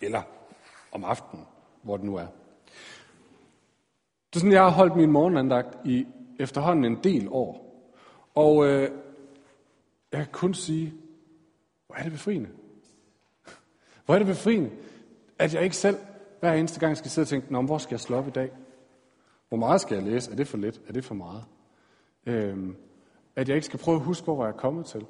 Eller 0.00 0.22
om 0.92 1.04
aftenen, 1.04 1.46
hvor 1.82 1.96
det 1.96 2.06
nu 2.06 2.16
er. 2.16 2.26
Det 4.30 4.36
er 4.36 4.38
sådan, 4.38 4.52
jeg 4.52 4.62
har 4.62 4.70
holdt 4.70 4.96
min 4.96 5.10
morgenandagt 5.10 5.78
i 5.84 6.06
efterhånden 6.38 6.84
en 6.84 7.04
del 7.04 7.28
år. 7.30 7.82
Og 8.34 8.66
øh, 8.66 8.90
jeg 10.12 10.20
kan 10.20 10.32
kun 10.32 10.54
sige, 10.54 10.94
hvor 11.86 11.96
er 11.96 12.02
det 12.02 12.12
befriende. 12.12 12.48
Hvor 14.04 14.14
er 14.14 14.18
det 14.18 14.26
befriende, 14.26 14.70
at 15.38 15.54
jeg 15.54 15.62
ikke 15.62 15.76
selv 15.76 15.96
hver 16.40 16.52
eneste 16.52 16.80
gang 16.80 16.96
skal 16.96 17.10
sidde 17.10 17.24
og 17.24 17.28
tænke, 17.28 17.52
Nå, 17.52 17.62
hvor 17.62 17.78
skal 17.78 17.94
jeg 17.94 18.00
slå 18.00 18.16
op 18.16 18.28
i 18.28 18.30
dag? 18.30 18.50
Hvor 19.48 19.58
meget 19.58 19.80
skal 19.80 19.94
jeg 19.94 20.04
læse? 20.04 20.32
Er 20.32 20.36
det 20.36 20.48
for 20.48 20.56
lidt? 20.56 20.80
Er 20.88 20.92
det 20.92 21.04
for 21.04 21.14
meget? 21.14 21.44
Øhm, 22.26 22.76
at 23.36 23.48
jeg 23.48 23.56
ikke 23.56 23.66
skal 23.66 23.78
prøve 23.78 23.96
at 23.96 24.02
huske, 24.02 24.24
hvor 24.24 24.44
jeg 24.44 24.52
er 24.52 24.56
kommet 24.56 24.86
til. 24.86 25.06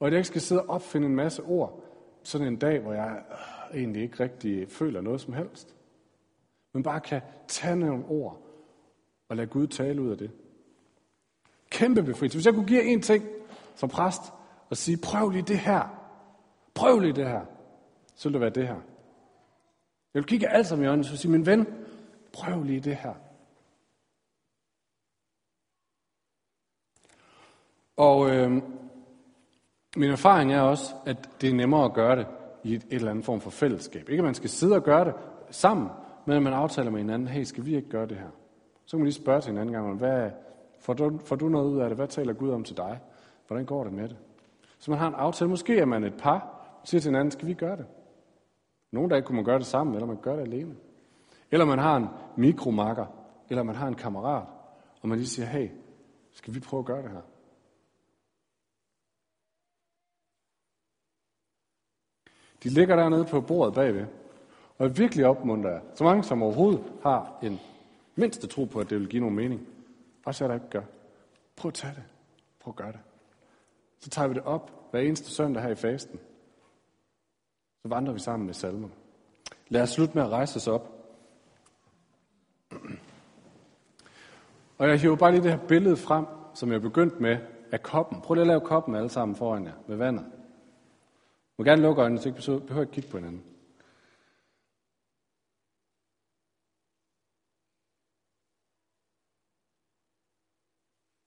Og 0.00 0.06
at 0.06 0.12
jeg 0.12 0.18
ikke 0.18 0.28
skal 0.28 0.40
sidde 0.40 0.62
og 0.62 0.68
opfinde 0.68 1.06
en 1.06 1.16
masse 1.16 1.42
ord, 1.42 1.84
sådan 2.22 2.46
en 2.46 2.56
dag, 2.56 2.80
hvor 2.80 2.92
jeg 2.92 3.22
øh, 3.72 3.80
egentlig 3.80 4.02
ikke 4.02 4.22
rigtig 4.22 4.68
føler 4.68 5.00
noget 5.00 5.20
som 5.20 5.34
helst. 5.34 5.74
Men 6.72 6.82
bare 6.82 7.00
kan 7.00 7.20
tage 7.48 7.76
nogle 7.76 8.04
ord 8.04 8.42
og 9.28 9.36
lade 9.36 9.46
Gud 9.46 9.66
tale 9.66 10.02
ud 10.02 10.10
af 10.10 10.18
det. 10.18 10.30
Kæmpe 11.70 12.02
befrielse. 12.02 12.38
Hvis 12.38 12.46
jeg 12.46 12.54
kunne 12.54 12.66
give 12.66 12.84
en 12.84 13.02
ting 13.02 13.24
som 13.74 13.88
præst 13.88 14.22
og 14.70 14.76
sige, 14.76 14.96
prøv 14.96 15.30
lige 15.30 15.42
det 15.42 15.58
her. 15.58 15.98
Prøv 16.74 16.98
lige 16.98 17.12
det 17.12 17.28
her. 17.28 17.44
Så 18.14 18.28
ville 18.28 18.34
det 18.34 18.40
være 18.40 18.62
det 18.62 18.68
her. 18.68 18.80
Jeg 20.14 20.20
vil 20.20 20.24
kigge 20.24 20.48
alt 20.48 20.66
sammen 20.66 20.84
i 20.84 20.88
øjnene 20.88 21.08
og 21.12 21.18
sige, 21.18 21.30
min 21.30 21.46
ven, 21.46 21.66
prøv 22.32 22.62
lige 22.62 22.80
det 22.80 22.96
her. 22.96 23.14
Og 28.02 28.30
øh, 28.30 28.62
min 29.96 30.10
erfaring 30.10 30.52
er 30.52 30.60
også, 30.60 30.94
at 31.06 31.28
det 31.40 31.50
er 31.50 31.54
nemmere 31.54 31.84
at 31.84 31.92
gøre 31.92 32.16
det 32.16 32.26
i 32.64 32.74
et, 32.74 32.84
et 32.84 32.92
eller 32.92 33.10
andet 33.10 33.24
form 33.24 33.40
for 33.40 33.50
fællesskab. 33.50 34.08
Ikke 34.08 34.20
at 34.20 34.24
man 34.24 34.34
skal 34.34 34.50
sidde 34.50 34.76
og 34.76 34.82
gøre 34.82 35.04
det 35.04 35.14
sammen, 35.50 35.88
men 36.26 36.36
at 36.36 36.42
man 36.42 36.52
aftaler 36.52 36.90
med 36.90 37.00
hinanden, 37.00 37.28
hey, 37.28 37.42
skal 37.42 37.66
vi 37.66 37.76
ikke 37.76 37.88
gøre 37.88 38.06
det 38.06 38.16
her? 38.16 38.28
Så 38.84 38.90
kan 38.90 38.98
man 38.98 39.04
lige 39.04 39.14
spørge 39.14 39.40
til 39.40 39.50
hinanden 39.50 39.74
gang, 39.74 39.96
hvad, 39.96 40.30
får, 40.80 40.92
du, 40.92 41.18
får 41.24 41.36
du 41.36 41.48
noget 41.48 41.70
ud 41.70 41.80
af 41.80 41.88
det? 41.88 41.98
Hvad 41.98 42.08
taler 42.08 42.32
Gud 42.32 42.50
om 42.50 42.64
til 42.64 42.76
dig? 42.76 43.00
Hvordan 43.46 43.64
går 43.64 43.84
det 43.84 43.92
med 43.92 44.08
det? 44.08 44.16
Så 44.78 44.90
man 44.90 45.00
har 45.00 45.08
en 45.08 45.14
aftale. 45.14 45.50
Måske 45.50 45.78
er 45.78 45.84
man 45.84 46.04
et 46.04 46.14
par, 46.18 46.38
og 46.82 46.88
siger 46.88 47.00
til 47.00 47.08
hinanden, 47.08 47.30
skal 47.30 47.48
vi 47.48 47.54
gøre 47.54 47.76
det? 47.76 47.86
Nogle 48.92 49.10
dage 49.10 49.22
kunne 49.22 49.36
man 49.36 49.44
gøre 49.44 49.58
det 49.58 49.66
sammen, 49.66 49.94
eller 49.94 50.06
man 50.06 50.18
gør 50.22 50.36
det 50.36 50.42
alene. 50.42 50.74
Eller 51.50 51.66
man 51.66 51.78
har 51.78 51.96
en 51.96 52.06
mikromakker, 52.36 53.06
eller 53.50 53.62
man 53.62 53.74
har 53.74 53.88
en 53.88 53.94
kammerat, 53.94 54.44
og 55.02 55.08
man 55.08 55.18
lige 55.18 55.28
siger, 55.28 55.46
hey, 55.46 55.68
skal 56.32 56.54
vi 56.54 56.60
prøve 56.60 56.78
at 56.78 56.86
gøre 56.86 57.02
det 57.02 57.10
her? 57.10 57.31
De 62.62 62.68
ligger 62.68 62.96
dernede 62.96 63.24
på 63.24 63.40
bordet 63.40 63.74
bagved, 63.74 64.06
og 64.78 64.86
jeg 64.86 64.98
virkelig 64.98 65.26
opmuntrer 65.26 65.70
jer, 65.70 65.80
så 65.94 66.04
mange 66.04 66.24
som 66.24 66.42
overhovedet 66.42 66.84
har 67.02 67.38
en 67.42 67.60
mindste 68.14 68.46
tro 68.46 68.64
på, 68.64 68.80
at 68.80 68.90
det 68.90 69.00
vil 69.00 69.08
give 69.08 69.20
nogen 69.20 69.36
mening. 69.36 69.66
Også 70.24 70.44
jeg, 70.44 70.48
der 70.48 70.54
ikke 70.54 70.70
gør. 70.70 70.82
Prøv 71.56 71.68
at 71.68 71.74
tage 71.74 71.94
det. 71.94 72.02
Prøv 72.60 72.72
at 72.72 72.76
gøre 72.76 72.92
det. 72.92 73.00
Så 73.98 74.10
tager 74.10 74.28
vi 74.28 74.34
det 74.34 74.42
op 74.42 74.70
hver 74.90 75.00
eneste 75.00 75.30
søndag 75.30 75.62
her 75.62 75.70
i 75.70 75.74
fasten. 75.74 76.20
Så 77.82 77.88
vandrer 77.88 78.12
vi 78.12 78.18
sammen 78.18 78.46
med 78.46 78.54
salmer. 78.54 78.88
Lad 79.68 79.82
os 79.82 79.90
slutte 79.90 80.14
med 80.14 80.22
at 80.22 80.28
rejse 80.28 80.56
os 80.56 80.68
op. 80.68 80.92
Og 84.78 84.88
jeg 84.88 85.00
hiver 85.00 85.16
bare 85.16 85.30
lige 85.32 85.42
det 85.42 85.50
her 85.50 85.66
billede 85.66 85.96
frem, 85.96 86.26
som 86.54 86.72
jeg 86.72 86.82
begyndte 86.82 87.16
med 87.22 87.38
af 87.72 87.82
koppen. 87.82 88.20
Prøv 88.20 88.34
lige 88.34 88.42
at 88.42 88.46
lave 88.46 88.60
koppen 88.60 88.94
alle 88.94 89.08
sammen 89.08 89.36
foran 89.36 89.64
jer 89.66 89.72
med 89.86 89.96
vandet. 89.96 90.26
Du 91.52 91.62
må 91.62 91.64
gerne 91.64 91.82
lukke 91.82 92.02
øjnene, 92.02 92.20
så 92.20 92.28
ikke 92.28 92.66
behøver 92.66 92.86
at 92.86 92.90
kigge 92.90 93.10
på 93.10 93.16
hinanden. 93.16 93.52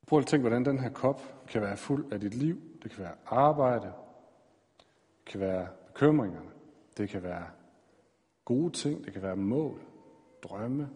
Prøv 0.08 0.20
at 0.20 0.28
tænke, 0.28 0.42
hvordan 0.42 0.66
den 0.66 0.80
her 0.80 0.90
kop 0.90 1.22
kan 1.48 1.62
være 1.62 1.78
fuld 1.78 2.14
af 2.14 2.20
dit 2.20 2.34
liv. 2.34 2.62
Det 2.84 2.92
kan 2.92 3.04
være 3.04 3.16
arbejde. 3.26 3.94
Det 5.18 5.26
kan 5.26 5.40
være 5.40 5.68
bekymringerne. 5.88 6.52
Det 6.98 7.10
kan 7.10 7.24
være 7.24 7.48
gode 8.46 8.74
ting. 8.74 9.06
Det 9.06 9.14
kan 9.14 9.22
være 9.22 9.36
mål, 9.36 9.82
drømme, 10.44 10.90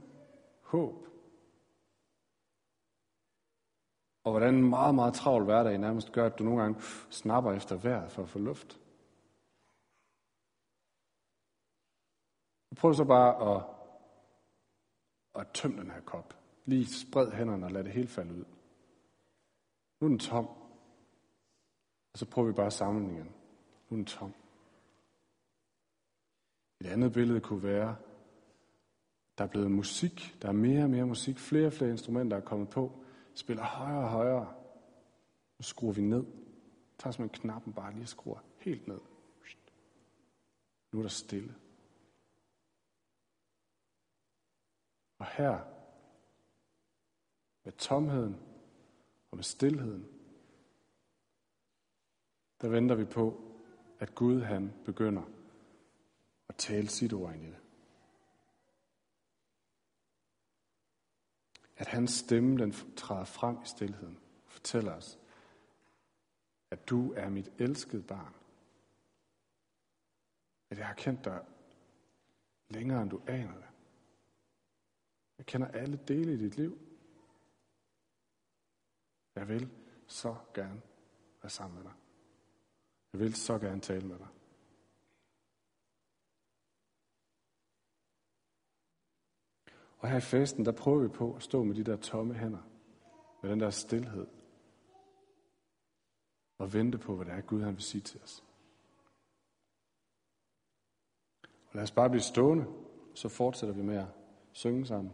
håb. 0.62 1.08
Og 4.24 4.32
hvordan 4.32 4.56
en 4.56 4.70
meget, 4.70 4.96
meget 4.96 5.14
travl 5.14 5.44
hverdag 5.44 5.78
nærmest 5.78 6.12
gør, 6.12 6.26
at 6.26 6.40
du 6.40 6.44
nogle 6.44 6.62
gange 6.62 6.82
snapper 7.10 7.54
efter 7.54 7.76
vejret 7.76 8.12
for 8.12 8.24
at 8.24 8.30
få 8.30 8.40
luft. 8.40 8.80
Prøv 12.76 12.94
så 12.94 13.04
bare 13.04 13.56
at, 13.56 13.64
at 15.42 15.48
tømme 15.54 15.82
den 15.82 15.92
her 15.92 16.02
kop. 16.02 16.34
Lige 16.66 16.86
spred 16.86 17.32
hænderne 17.32 17.66
og 17.66 17.72
lad 17.72 17.84
det 17.84 17.92
hele 17.92 18.08
falde 18.08 18.34
ud. 18.34 18.46
Nu 20.00 20.08
er 20.08 20.10
den 20.10 20.20
tom. 20.20 20.48
Og 22.14 22.20
så 22.20 22.26
prøver 22.26 22.48
vi 22.48 22.54
bare 22.54 22.66
at 22.66 22.74
samle 22.74 23.02
den 23.02 23.16
igen. 23.16 23.36
Nu 23.90 23.96
er 23.96 23.96
den 23.96 24.06
tom. 24.06 24.34
Et 26.80 26.88
andet 26.88 27.14
billede 27.14 27.42
kunne 27.42 27.64
være, 27.64 27.96
der 29.38 29.44
er 29.44 29.48
blevet 29.48 29.72
musik. 29.72 30.38
Der 30.42 30.48
er 30.48 30.54
mere 30.54 30.84
og 30.84 30.90
mere 30.90 31.06
musik. 31.06 31.38
Flere 31.38 31.68
og 31.68 31.74
flere 31.74 31.92
instrumenter 31.92 32.38
er 32.38 32.42
kommet 32.42 32.70
på. 32.70 33.04
Spiller 33.34 33.64
højere 33.64 34.04
og 34.04 34.10
højere. 34.10 34.54
Nu 35.58 35.64
skruer 35.64 35.94
vi 35.94 36.02
ned. 36.02 36.26
Tager 36.98 37.12
simpelthen 37.12 37.42
knappen 37.42 37.74
bare 37.74 37.92
lige 37.92 38.04
og 38.04 38.08
skruer 38.08 38.40
helt 38.58 38.88
ned. 38.88 39.00
Nu 40.92 41.00
er 41.00 41.04
der 41.04 41.10
stille. 41.10 41.56
Og 45.20 45.26
her, 45.26 45.60
med 47.64 47.74
tomheden 47.74 48.40
og 49.32 49.38
med 49.38 49.44
stillheden, 49.44 50.08
der 52.62 52.70
venter 52.70 52.96
vi 52.96 53.06
på, 53.06 53.56
at 54.00 54.16
Gud 54.16 54.42
han 54.42 54.74
begynder 54.86 55.24
at 56.50 56.56
tale 56.56 56.90
sit 56.90 57.14
ord 57.14 57.34
ind 57.34 57.44
i 57.44 57.48
det. 57.48 57.60
At 61.78 61.88
hans 61.88 62.12
stemme 62.12 62.58
den 62.58 62.74
træder 62.98 63.26
frem 63.26 63.62
i 63.64 63.66
stillheden 63.66 64.20
og 64.46 64.52
fortæller 64.52 64.94
os, 64.94 65.20
at 66.72 66.90
du 66.90 67.14
er 67.14 67.30
mit 67.30 67.50
elskede 67.58 68.04
barn. 68.04 68.34
At 70.70 70.78
jeg 70.78 70.88
har 70.88 70.94
kendt 70.94 71.26
dig 71.26 71.46
længere, 72.70 73.02
end 73.02 73.10
du 73.10 73.22
aner 73.28 73.54
det. 73.54 73.69
Jeg 75.40 75.46
kender 75.46 75.68
alle 75.68 76.00
dele 76.08 76.34
i 76.34 76.38
dit 76.38 76.58
liv. 76.58 76.78
Jeg 79.36 79.48
vil 79.48 79.70
så 80.08 80.36
gerne 80.54 80.82
være 81.42 81.50
sammen 81.50 81.76
med 81.78 81.84
dig. 81.84 81.94
Jeg 83.14 83.20
vil 83.20 83.36
så 83.36 83.60
gerne 83.60 83.82
tale 83.82 84.08
med 84.08 84.18
dig. 84.18 84.28
Og 90.00 90.10
her 90.10 90.18
i 90.18 90.22
festen, 90.22 90.66
der 90.66 90.72
prøver 90.72 91.00
vi 91.00 91.08
på 91.08 91.36
at 91.36 91.44
stå 91.44 91.64
med 91.64 91.76
de 91.76 91.84
der 91.84 91.98
tomme 91.98 92.34
hænder. 92.34 92.64
Med 93.42 93.52
den 93.52 93.60
der 93.60 93.70
stillhed. 93.70 94.28
Og 96.58 96.74
vente 96.74 96.98
på, 96.98 97.16
hvad 97.16 97.26
det 97.26 97.34
er, 97.34 97.42
Gud 97.42 97.62
han 97.62 97.74
vil 97.74 97.84
sige 97.84 98.02
til 98.02 98.22
os. 98.24 98.44
Og 101.42 101.76
lad 101.76 101.84
os 101.84 101.92
bare 101.92 102.10
blive 102.10 102.22
stående, 102.22 102.66
så 103.16 103.30
fortsætter 103.30 103.76
vi 103.76 103.82
med 103.82 103.98
at 103.98 104.08
synge 104.52 104.86
sammen. 104.86 105.14